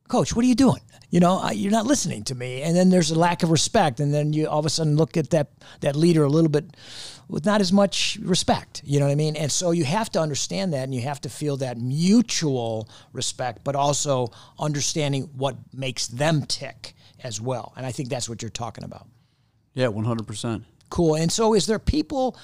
"Coach, 0.09 0.35
what 0.35 0.43
are 0.43 0.47
you 0.49 0.55
doing? 0.55 0.81
You 1.09 1.21
know, 1.21 1.49
you're 1.51 1.71
not 1.71 1.85
listening 1.87 2.23
to 2.25 2.35
me." 2.35 2.61
And 2.61 2.75
then 2.75 2.89
there's 2.89 3.11
a 3.11 3.17
lack 3.17 3.41
of 3.41 3.49
respect, 3.49 4.01
and 4.01 4.13
then 4.13 4.33
you 4.33 4.47
all 4.47 4.59
of 4.59 4.65
a 4.65 4.69
sudden 4.69 4.97
look 4.97 5.15
at 5.15 5.29
that 5.29 5.47
that 5.79 5.95
leader 5.95 6.23
a 6.23 6.29
little 6.29 6.49
bit 6.49 6.75
with 7.29 7.45
not 7.45 7.61
as 7.61 7.71
much 7.71 8.17
respect. 8.21 8.81
You 8.83 8.99
know 8.99 9.05
what 9.05 9.11
I 9.11 9.15
mean? 9.15 9.35
And 9.35 9.51
so 9.51 9.71
you 9.71 9.85
have 9.85 10.09
to 10.11 10.19
understand 10.19 10.73
that 10.73 10.83
and 10.83 10.93
you 10.93 11.01
have 11.01 11.21
to 11.21 11.29
feel 11.29 11.57
that 11.57 11.77
mutual 11.77 12.89
respect, 13.13 13.63
but 13.63 13.75
also 13.75 14.31
understanding 14.57 15.29
what 15.37 15.55
makes 15.71 16.07
them 16.07 16.43
tick 16.45 16.95
as 17.23 17.39
well. 17.39 17.73
And 17.77 17.85
I 17.85 17.91
think 17.91 18.09
that's 18.09 18.27
what 18.27 18.41
you're 18.41 18.49
talking 18.49 18.83
about. 18.83 19.07
Yeah, 19.75 19.87
100%. 19.87 20.63
Cool. 20.89 21.15
And 21.15 21.31
so 21.31 21.53
is 21.53 21.67
there 21.67 21.77
people, 21.77 22.35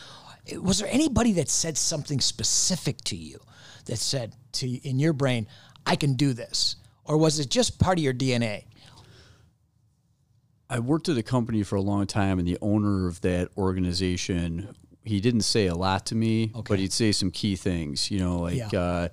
was 0.61 0.77
there 0.77 0.89
anybody 0.91 1.33
that 1.33 1.49
said 1.49 1.77
something 1.77 2.21
specific 2.21 3.01
to 3.05 3.15
you 3.15 3.39
that 3.85 3.97
said 3.97 4.35
to 4.53 4.67
in 4.87 4.99
your 4.99 5.13
brain, 5.13 5.47
I 5.85 5.95
can 5.95 6.13
do 6.13 6.33
this? 6.33 6.75
Or 7.05 7.17
was 7.17 7.39
it 7.39 7.49
just 7.49 7.79
part 7.79 7.97
of 7.97 8.03
your 8.03 8.13
DNA? 8.13 8.65
I 10.69 10.79
worked 10.79 11.09
at 11.09 11.17
a 11.17 11.23
company 11.23 11.63
for 11.63 11.75
a 11.75 11.81
long 11.81 12.07
time, 12.07 12.39
and 12.39 12.47
the 12.47 12.57
owner 12.61 13.07
of 13.07 13.21
that 13.21 13.49
organization, 13.55 14.75
he 15.03 15.21
didn't 15.21 15.41
say 15.41 15.67
a 15.67 15.75
lot 15.75 16.07
to 16.07 16.15
me, 16.15 16.51
okay. 16.55 16.65
but 16.67 16.79
he'd 16.79 16.91
say 16.91 17.11
some 17.11 17.29
key 17.29 17.55
things. 17.55 18.09
You 18.09 18.19
know, 18.19 18.39
like 18.39 18.71
yeah. 18.71 18.79
uh, 18.79 19.07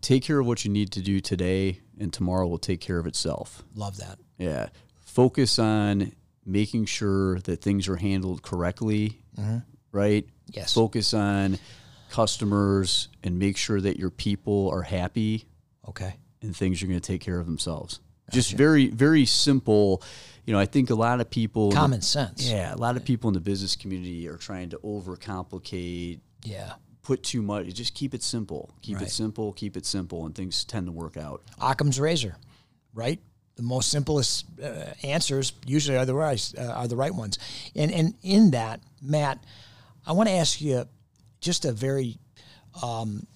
take 0.00 0.22
care 0.22 0.38
of 0.38 0.46
what 0.46 0.64
you 0.64 0.70
need 0.70 0.90
to 0.92 1.02
do 1.02 1.20
today, 1.20 1.80
and 2.00 2.12
tomorrow 2.12 2.46
will 2.46 2.58
take 2.58 2.80
care 2.80 2.98
of 2.98 3.06
itself. 3.06 3.62
Love 3.74 3.98
that. 3.98 4.18
Yeah, 4.38 4.68
focus 5.04 5.58
on 5.58 6.12
making 6.46 6.86
sure 6.86 7.38
that 7.40 7.60
things 7.60 7.88
are 7.88 7.96
handled 7.96 8.42
correctly. 8.42 9.20
Mm-hmm. 9.38 9.58
Right. 9.92 10.26
Yes. 10.46 10.72
Focus 10.72 11.12
on 11.14 11.58
customers 12.10 13.08
and 13.22 13.38
make 13.38 13.56
sure 13.56 13.80
that 13.80 13.98
your 13.98 14.10
people 14.10 14.70
are 14.70 14.82
happy. 14.82 15.44
Okay. 15.88 16.14
And 16.42 16.56
things 16.56 16.82
are 16.82 16.86
going 16.86 17.00
to 17.00 17.06
take 17.06 17.20
care 17.20 17.38
of 17.38 17.46
themselves. 17.46 18.00
Just 18.30 18.52
very, 18.52 18.88
very 18.88 19.26
simple. 19.26 20.02
You 20.46 20.52
know, 20.52 20.58
I 20.58 20.66
think 20.66 20.90
a 20.90 20.94
lot 20.94 21.20
of 21.20 21.30
people 21.30 21.70
common 21.72 22.02
sense. 22.02 22.48
Yeah, 22.48 22.74
a 22.74 22.76
lot 22.76 22.96
of 22.96 23.04
people 23.04 23.28
in 23.28 23.34
the 23.34 23.40
business 23.40 23.76
community 23.76 24.28
are 24.28 24.36
trying 24.36 24.70
to 24.70 24.78
overcomplicate. 24.78 26.20
Yeah. 26.44 26.72
Put 27.02 27.22
too 27.22 27.42
much. 27.42 27.66
Just 27.74 27.94
keep 27.94 28.14
it 28.14 28.22
simple. 28.22 28.74
Keep 28.80 28.98
right. 28.98 29.06
it 29.06 29.10
simple. 29.10 29.52
Keep 29.52 29.76
it 29.76 29.86
simple, 29.86 30.24
and 30.24 30.34
things 30.34 30.64
tend 30.64 30.86
to 30.86 30.92
work 30.92 31.16
out. 31.16 31.42
Occam's 31.60 32.00
razor, 32.00 32.36
right? 32.94 33.20
The 33.56 33.62
most 33.62 33.90
simplest 33.90 34.46
uh, 34.62 34.86
answers 35.02 35.52
usually 35.66 35.98
are 35.98 36.06
the 36.06 36.14
right 36.14 36.52
uh, 36.56 36.62
are 36.62 36.88
the 36.88 36.96
right 36.96 37.14
ones. 37.14 37.38
And 37.74 37.92
and 37.92 38.14
in 38.22 38.52
that, 38.52 38.80
Matt, 39.02 39.44
I 40.06 40.12
want 40.12 40.28
to 40.28 40.34
ask 40.34 40.60
you 40.60 40.88
just 41.40 41.64
a 41.64 41.72
very 41.72 42.18
um, 42.82 43.26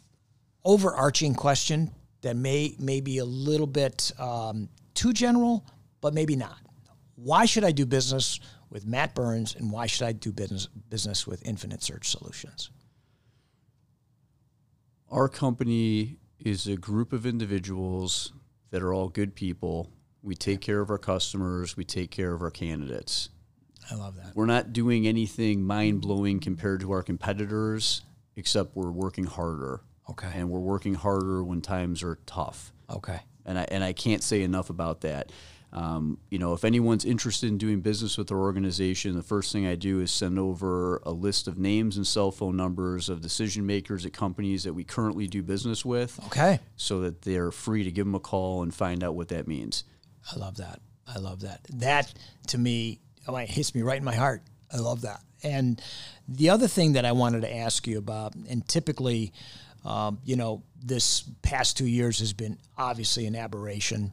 overarching 0.65 1.35
question 1.35 1.91
that 2.27 2.35
may 2.35 2.75
may 2.81 3.01
be 3.01 3.19
a 3.19 3.25
little 3.25 3.69
bit 3.69 4.11
um, 4.19 4.69
too 4.95 5.13
general, 5.13 5.65
but 6.01 6.13
maybe 6.13 6.35
not. 6.35 6.59
Why 7.15 7.47
should 7.47 7.63
I 7.63 7.71
do 7.71 7.87
business 7.87 8.41
with 8.69 8.85
Matt 8.85 9.15
Burns 9.15 9.55
and 9.55 9.71
why 9.71 9.87
should 9.87 10.07
I 10.09 10.13
do 10.13 10.33
business 10.33 10.67
business 10.89 11.25
with 11.25 11.47
Infinite 11.47 11.85
Search 11.85 12.09
Solutions? 12.09 12.71
Our 15.09 15.29
company 15.29 16.19
is 16.41 16.67
a 16.67 16.77
group 16.77 17.13
of 17.13 17.27
individuals 17.27 18.33
that 18.71 18.83
are 18.83 18.93
all 18.93 19.09
good 19.09 19.37
people. 19.37 19.89
We 20.21 20.35
take 20.35 20.61
care 20.61 20.81
of 20.81 20.91
our 20.91 20.99
customers, 20.99 21.77
we 21.77 21.85
take 21.85 22.11
care 22.11 22.35
of 22.35 22.43
our 22.43 22.51
candidates. 22.51 23.29
I 23.89 23.95
love 23.95 24.17
that. 24.17 24.35
We're 24.35 24.47
not 24.47 24.73
doing 24.73 25.07
anything 25.07 25.63
mind 25.63 26.01
blowing 26.01 26.41
compared 26.41 26.81
to 26.81 26.91
our 26.91 27.05
competitors, 27.05 28.03
except 28.35 28.75
we're 28.75 28.91
working 28.91 29.27
harder. 29.27 29.83
Okay. 30.11 30.31
And 30.35 30.51
we're 30.51 30.61
working 30.61 30.95
harder 30.95 31.43
when 31.43 31.61
times 31.61 32.03
are 32.03 32.19
tough. 32.27 32.73
Okay 32.89 33.21
and 33.47 33.59
I 33.59 33.67
and 33.71 33.83
I 33.83 33.93
can't 33.93 34.23
say 34.23 34.43
enough 34.43 34.69
about 34.69 35.01
that. 35.03 35.33
Um, 35.73 36.19
you 36.31 36.39
know, 36.39 36.53
if 36.53 36.65
anyone's 36.65 37.05
interested 37.05 37.49
in 37.49 37.59
doing 37.59 37.81
business 37.81 38.17
with 38.17 38.31
our 38.31 38.39
organization, 38.39 39.15
the 39.15 39.23
first 39.23 39.53
thing 39.53 39.67
I 39.67 39.75
do 39.75 40.01
is 40.01 40.11
send 40.11 40.39
over 40.39 41.03
a 41.05 41.11
list 41.11 41.49
of 41.49 41.59
names 41.59 41.97
and 41.97 42.07
cell 42.07 42.31
phone 42.31 42.57
numbers 42.57 43.09
of 43.09 43.21
decision 43.21 43.67
makers 43.67 44.07
at 44.07 44.13
companies 44.13 44.65
that 44.65 44.73
we 44.73 44.85
currently 44.85 45.27
do 45.27 45.43
business 45.43 45.85
with. 45.85 46.19
Okay. 46.27 46.61
So 46.77 47.01
that 47.01 47.23
they're 47.23 47.51
free 47.51 47.85
to 47.85 47.91
give 47.91 48.07
them 48.07 48.15
a 48.15 48.21
call 48.21 48.63
and 48.63 48.75
find 48.75 49.03
out 49.03 49.15
what 49.17 49.29
that 49.29 49.47
means. 49.47 49.85
I 50.33 50.39
love 50.39 50.57
that. 50.57 50.81
I 51.07 51.19
love 51.19 51.41
that. 51.41 51.61
That 51.75 52.13
to 52.49 52.59
me, 52.59 53.01
oh, 53.29 53.37
it 53.37 53.51
hits 53.51 53.75
me 53.75 53.83
right 53.83 53.99
in 53.99 54.05
my 54.05 54.15
heart. 54.15 54.43
I 54.73 54.79
love 54.79 55.03
that. 55.03 55.21
And 55.43 55.81
the 56.27 56.51
other 56.51 56.69
thing 56.69 56.95
that 56.95 57.05
I 57.05 57.13
wanted 57.13 57.43
to 57.43 57.55
ask 57.55 57.87
you 57.87 57.99
about, 57.99 58.35
and 58.49 58.67
typically, 58.67 59.33
um, 59.87 60.19
you 60.25 60.35
know, 60.35 60.63
this 60.85 61.23
past 61.43 61.79
two 61.79 61.87
years 61.87 62.19
has 62.19 62.33
been 62.33 62.59
obviously 62.77 63.27
an 63.27 63.37
aberration. 63.37 64.13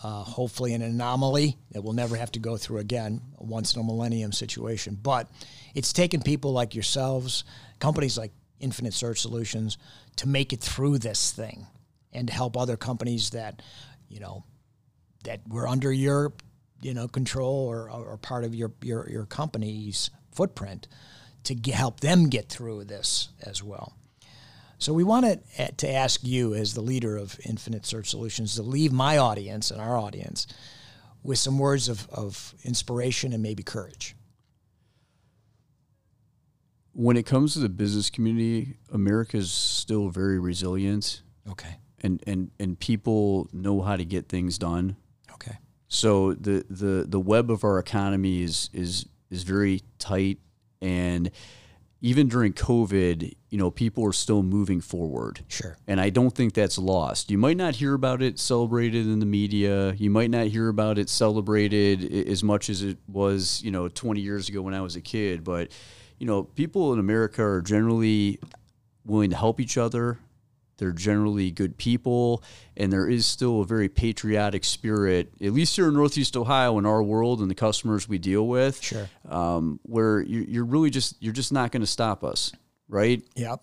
Uh, 0.00 0.22
hopefully, 0.22 0.74
an 0.74 0.82
anomaly 0.82 1.56
that 1.72 1.82
we'll 1.82 1.92
never 1.92 2.14
have 2.14 2.30
to 2.30 2.38
go 2.38 2.56
through 2.56 2.78
again, 2.78 3.20
a 3.38 3.42
once 3.42 3.74
in 3.74 3.80
a 3.80 3.84
millennium 3.84 4.30
situation. 4.30 4.96
But 5.02 5.28
it's 5.74 5.92
taken 5.92 6.22
people 6.22 6.52
like 6.52 6.76
yourselves, 6.76 7.42
companies 7.80 8.16
like 8.16 8.30
Infinite 8.60 8.94
Search 8.94 9.20
Solutions, 9.20 9.76
to 10.16 10.28
make 10.28 10.52
it 10.52 10.60
through 10.60 10.98
this 10.98 11.32
thing 11.32 11.66
and 12.12 12.28
to 12.28 12.34
help 12.34 12.56
other 12.56 12.76
companies 12.76 13.30
that, 13.30 13.60
you 14.08 14.20
know, 14.20 14.44
that 15.24 15.40
were 15.48 15.66
under 15.66 15.90
your, 15.90 16.32
you 16.80 16.94
know, 16.94 17.08
control 17.08 17.66
or, 17.66 17.90
or 17.90 18.16
part 18.18 18.44
of 18.44 18.54
your, 18.54 18.70
your, 18.82 19.08
your 19.10 19.26
company's 19.26 20.10
footprint 20.30 20.86
to 21.42 21.56
help 21.72 21.98
them 21.98 22.28
get 22.28 22.48
through 22.48 22.84
this 22.84 23.30
as 23.42 23.64
well. 23.64 23.97
So 24.78 24.92
we 24.92 25.02
wanted 25.04 25.42
eh, 25.56 25.68
to 25.78 25.90
ask 25.92 26.22
you, 26.24 26.54
as 26.54 26.74
the 26.74 26.80
leader 26.80 27.16
of 27.16 27.38
Infinite 27.44 27.84
Search 27.84 28.08
Solutions, 28.10 28.54
to 28.54 28.62
leave 28.62 28.92
my 28.92 29.18
audience 29.18 29.70
and 29.70 29.80
our 29.80 29.96
audience 29.98 30.46
with 31.22 31.38
some 31.38 31.58
words 31.58 31.88
of, 31.88 32.08
of 32.10 32.54
inspiration 32.64 33.32
and 33.32 33.42
maybe 33.42 33.62
courage. 33.62 34.14
when 36.92 37.16
it 37.16 37.24
comes 37.24 37.52
to 37.52 37.60
the 37.60 37.68
business 37.68 38.10
community, 38.10 38.76
America 38.92 39.36
is 39.36 39.52
still 39.52 40.08
very 40.08 40.40
resilient, 40.40 41.22
Okay. 41.48 41.76
and 42.00 42.20
and 42.26 42.50
and 42.58 42.78
people 42.80 43.48
know 43.52 43.82
how 43.82 43.94
to 43.96 44.04
get 44.04 44.28
things 44.28 44.58
done. 44.58 44.96
Okay. 45.34 45.58
So 45.86 46.34
the 46.34 46.64
the 46.68 47.06
the 47.08 47.20
web 47.20 47.52
of 47.52 47.62
our 47.62 47.78
economy 47.78 48.42
is 48.42 48.68
is 48.72 49.06
is 49.30 49.44
very 49.44 49.82
tight, 50.00 50.38
and 50.82 51.30
even 52.00 52.28
during 52.28 52.52
COVID, 52.52 53.34
you 53.50 53.58
know, 53.58 53.70
people 53.70 54.04
are 54.06 54.12
still 54.12 54.42
moving 54.42 54.80
forward. 54.80 55.40
Sure. 55.48 55.76
And 55.86 56.00
I 56.00 56.10
don't 56.10 56.30
think 56.30 56.54
that's 56.54 56.78
lost. 56.78 57.30
You 57.30 57.38
might 57.38 57.56
not 57.56 57.74
hear 57.74 57.94
about 57.94 58.22
it 58.22 58.38
celebrated 58.38 59.06
in 59.06 59.18
the 59.18 59.26
media. 59.26 59.92
You 59.94 60.10
might 60.10 60.30
not 60.30 60.46
hear 60.46 60.68
about 60.68 60.98
it 60.98 61.08
celebrated 61.08 62.28
as 62.28 62.44
much 62.44 62.70
as 62.70 62.82
it 62.82 62.98
was, 63.08 63.60
you 63.64 63.72
know, 63.72 63.88
20 63.88 64.20
years 64.20 64.48
ago 64.48 64.62
when 64.62 64.74
I 64.74 64.80
was 64.80 64.94
a 64.94 65.00
kid. 65.00 65.42
But, 65.42 65.72
you 66.18 66.26
know, 66.26 66.44
people 66.44 66.92
in 66.92 67.00
America 67.00 67.42
are 67.42 67.62
generally 67.62 68.38
willing 69.04 69.30
to 69.30 69.36
help 69.36 69.58
each 69.58 69.76
other. 69.76 70.18
They're 70.78 70.92
generally 70.92 71.50
good 71.50 71.76
people, 71.76 72.42
and 72.76 72.92
there 72.92 73.08
is 73.08 73.26
still 73.26 73.60
a 73.60 73.64
very 73.66 73.88
patriotic 73.88 74.64
spirit, 74.64 75.32
at 75.42 75.52
least 75.52 75.76
here 75.76 75.88
in 75.88 75.94
Northeast 75.94 76.36
Ohio, 76.36 76.78
in 76.78 76.86
our 76.86 77.02
world 77.02 77.40
and 77.40 77.50
the 77.50 77.54
customers 77.54 78.08
we 78.08 78.18
deal 78.18 78.46
with. 78.46 78.82
Sure. 78.82 79.08
Um, 79.28 79.80
where 79.82 80.20
you, 80.22 80.40
you're 80.48 80.64
really 80.64 80.90
just 80.90 81.16
you're 81.20 81.32
just 81.34 81.52
not 81.52 81.72
going 81.72 81.82
to 81.82 81.86
stop 81.86 82.24
us, 82.24 82.52
right? 82.88 83.22
Yep. 83.36 83.60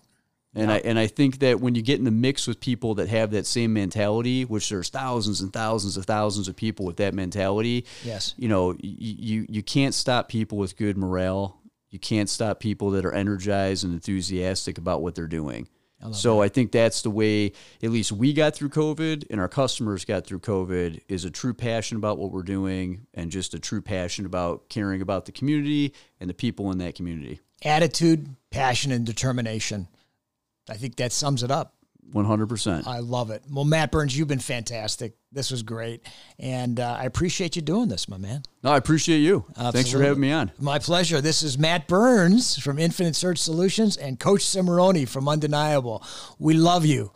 And 0.54 0.72
I 0.72 0.78
and 0.78 0.98
I 0.98 1.06
think 1.06 1.40
that 1.40 1.60
when 1.60 1.74
you 1.74 1.82
get 1.82 1.98
in 1.98 2.04
the 2.06 2.10
mix 2.10 2.46
with 2.46 2.60
people 2.60 2.94
that 2.94 3.08
have 3.10 3.32
that 3.32 3.44
same 3.44 3.74
mentality, 3.74 4.46
which 4.46 4.70
there's 4.70 4.88
thousands 4.88 5.42
and 5.42 5.52
thousands 5.52 5.98
of 5.98 6.06
thousands 6.06 6.48
of 6.48 6.56
people 6.56 6.86
with 6.86 6.96
that 6.96 7.12
mentality, 7.12 7.84
Yes. 8.04 8.34
you 8.38 8.48
know, 8.48 8.74
you 8.80 9.44
you 9.50 9.62
can't 9.62 9.92
stop 9.92 10.28
people 10.30 10.56
with 10.56 10.78
good 10.78 10.96
morale. 10.96 11.60
You 11.90 11.98
can't 11.98 12.28
stop 12.30 12.58
people 12.58 12.90
that 12.92 13.04
are 13.04 13.12
energized 13.12 13.84
and 13.84 13.92
enthusiastic 13.92 14.78
about 14.78 15.02
what 15.02 15.14
they're 15.14 15.26
doing. 15.26 15.68
So 16.12 16.42
I 16.42 16.48
think 16.48 16.72
that's 16.72 17.02
the 17.02 17.10
way 17.10 17.52
at 17.82 17.90
least 17.90 18.12
we 18.12 18.32
got 18.32 18.54
through 18.54 18.68
COVID 18.68 19.26
and 19.30 19.40
our 19.40 19.48
customers 19.48 20.04
got 20.04 20.26
through 20.26 20.40
COVID 20.40 21.00
is 21.08 21.24
a 21.24 21.30
true 21.30 21.54
passion 21.54 21.96
about 21.96 22.18
what 22.18 22.32
we're 22.32 22.42
doing 22.42 23.06
and 23.14 23.30
just 23.30 23.54
a 23.54 23.58
true 23.58 23.80
passion 23.80 24.26
about 24.26 24.68
caring 24.68 25.00
about 25.00 25.24
the 25.24 25.32
community 25.32 25.94
and 26.20 26.28
the 26.28 26.34
people 26.34 26.70
in 26.70 26.78
that 26.78 26.94
community. 26.94 27.40
Attitude, 27.64 28.36
passion, 28.50 28.92
and 28.92 29.06
determination. 29.06 29.88
I 30.68 30.74
think 30.74 30.96
that 30.96 31.12
sums 31.12 31.42
it 31.42 31.50
up. 31.50 31.75
100%. 32.12 32.86
I 32.86 33.00
love 33.00 33.30
it. 33.30 33.42
Well, 33.50 33.64
Matt 33.64 33.90
Burns, 33.90 34.16
you've 34.16 34.28
been 34.28 34.38
fantastic. 34.38 35.14
This 35.32 35.50
was 35.50 35.62
great. 35.62 36.06
And 36.38 36.80
uh, 36.80 36.96
I 36.98 37.04
appreciate 37.04 37.56
you 37.56 37.62
doing 37.62 37.88
this, 37.88 38.08
my 38.08 38.16
man. 38.16 38.42
No, 38.62 38.70
I 38.70 38.76
appreciate 38.76 39.18
you. 39.18 39.44
Thanks 39.56 39.90
for 39.90 40.02
having 40.02 40.20
me 40.20 40.32
on. 40.32 40.50
My 40.58 40.78
pleasure. 40.78 41.20
This 41.20 41.42
is 41.42 41.58
Matt 41.58 41.88
Burns 41.88 42.58
from 42.58 42.78
Infinite 42.78 43.16
Search 43.16 43.38
Solutions 43.38 43.96
and 43.96 44.18
Coach 44.18 44.42
Cimarroni 44.42 45.08
from 45.08 45.28
Undeniable. 45.28 46.02
We 46.38 46.54
love 46.54 46.84
you. 46.84 47.12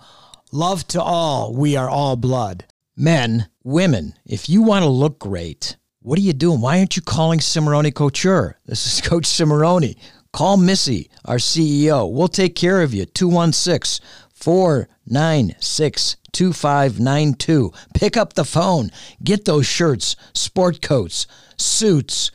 Love 0.53 0.87
to 0.88 1.03
all. 1.03 1.55
We 1.55 1.76
are 1.76 1.88
all 1.88 2.16
blood. 2.16 2.64
Men, 2.96 3.48
women, 3.62 4.14
if 4.26 4.48
you 4.48 4.62
want 4.62 4.83
to 4.83 4.88
look 4.88 5.18
great, 5.18 5.76
what 6.03 6.18
are 6.18 6.22
you 6.22 6.33
doing? 6.33 6.61
Why 6.61 6.79
aren't 6.79 6.96
you 6.96 7.03
calling 7.03 7.38
Cimarroni 7.38 7.94
Couture? 7.94 8.59
This 8.66 8.87
is 8.87 9.00
Coach 9.09 9.24
Cimarroni. 9.24 9.96
Call 10.33 10.57
Missy, 10.57 11.11
our 11.24 11.37
CEO. 11.37 12.12
We'll 12.12 12.29
take 12.29 12.55
care 12.55 12.83
of 12.83 12.94
you. 12.94 13.05
216 13.05 14.05
496 14.40 16.16
2592. 16.33 17.72
Pick 17.94 18.16
up 18.16 18.35
the 18.35 18.44
phone. 18.44 18.90
Get 19.22 19.44
those 19.44 19.66
shirts, 19.66 20.16
sport 20.33 20.81
coats, 20.81 21.26
suits, 21.57 22.31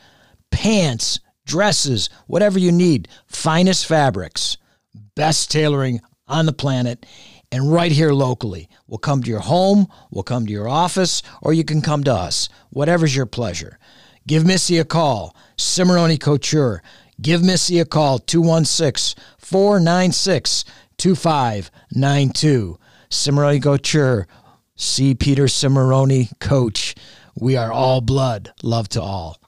pants, 0.50 1.20
dresses, 1.44 2.10
whatever 2.26 2.58
you 2.58 2.72
need. 2.72 3.08
Finest 3.26 3.86
fabrics, 3.86 4.56
best 5.14 5.50
tailoring 5.50 6.00
on 6.28 6.46
the 6.46 6.52
planet, 6.52 7.06
and 7.50 7.72
right 7.72 7.92
here 7.92 8.12
locally. 8.12 8.68
We'll 8.86 8.98
come 8.98 9.22
to 9.22 9.30
your 9.30 9.40
home, 9.40 9.86
we'll 10.10 10.24
come 10.24 10.46
to 10.46 10.52
your 10.52 10.68
office, 10.68 11.22
or 11.40 11.52
you 11.52 11.64
can 11.64 11.80
come 11.80 12.04
to 12.04 12.12
us. 12.12 12.48
Whatever's 12.70 13.14
your 13.14 13.26
pleasure. 13.26 13.78
Give 14.26 14.44
Missy 14.44 14.78
a 14.78 14.84
call, 14.84 15.36
Cimarroni 15.56 16.20
Couture. 16.20 16.82
Give 17.20 17.42
Missy 17.42 17.78
a 17.78 17.84
call, 17.84 18.18
216 18.18 19.22
496 19.38 20.64
2592. 20.98 22.78
Cimarroni 23.10 23.62
Couture. 23.62 24.26
See 24.74 25.14
Peter 25.14 25.44
Cimarroni, 25.44 26.38
coach. 26.38 26.94
We 27.38 27.56
are 27.56 27.72
all 27.72 28.00
blood. 28.00 28.52
Love 28.62 28.88
to 28.90 29.02
all. 29.02 29.38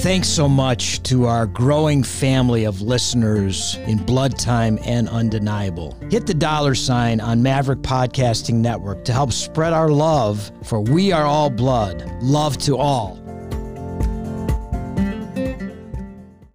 Thanks 0.00 0.28
so 0.28 0.48
much 0.48 1.02
to 1.02 1.26
our 1.26 1.46
growing 1.46 2.02
family 2.02 2.64
of 2.64 2.80
listeners 2.80 3.76
in 3.86 3.98
Blood 3.98 4.38
Time 4.38 4.78
and 4.86 5.10
Undeniable. 5.10 5.94
Hit 6.10 6.26
the 6.26 6.32
dollar 6.32 6.74
sign 6.74 7.20
on 7.20 7.42
Maverick 7.42 7.80
Podcasting 7.80 8.54
Network 8.54 9.04
to 9.04 9.12
help 9.12 9.30
spread 9.30 9.74
our 9.74 9.90
love 9.90 10.50
for 10.64 10.80
We 10.80 11.12
Are 11.12 11.24
All 11.24 11.50
Blood. 11.50 12.10
Love 12.22 12.56
to 12.58 12.78
all. 12.78 13.18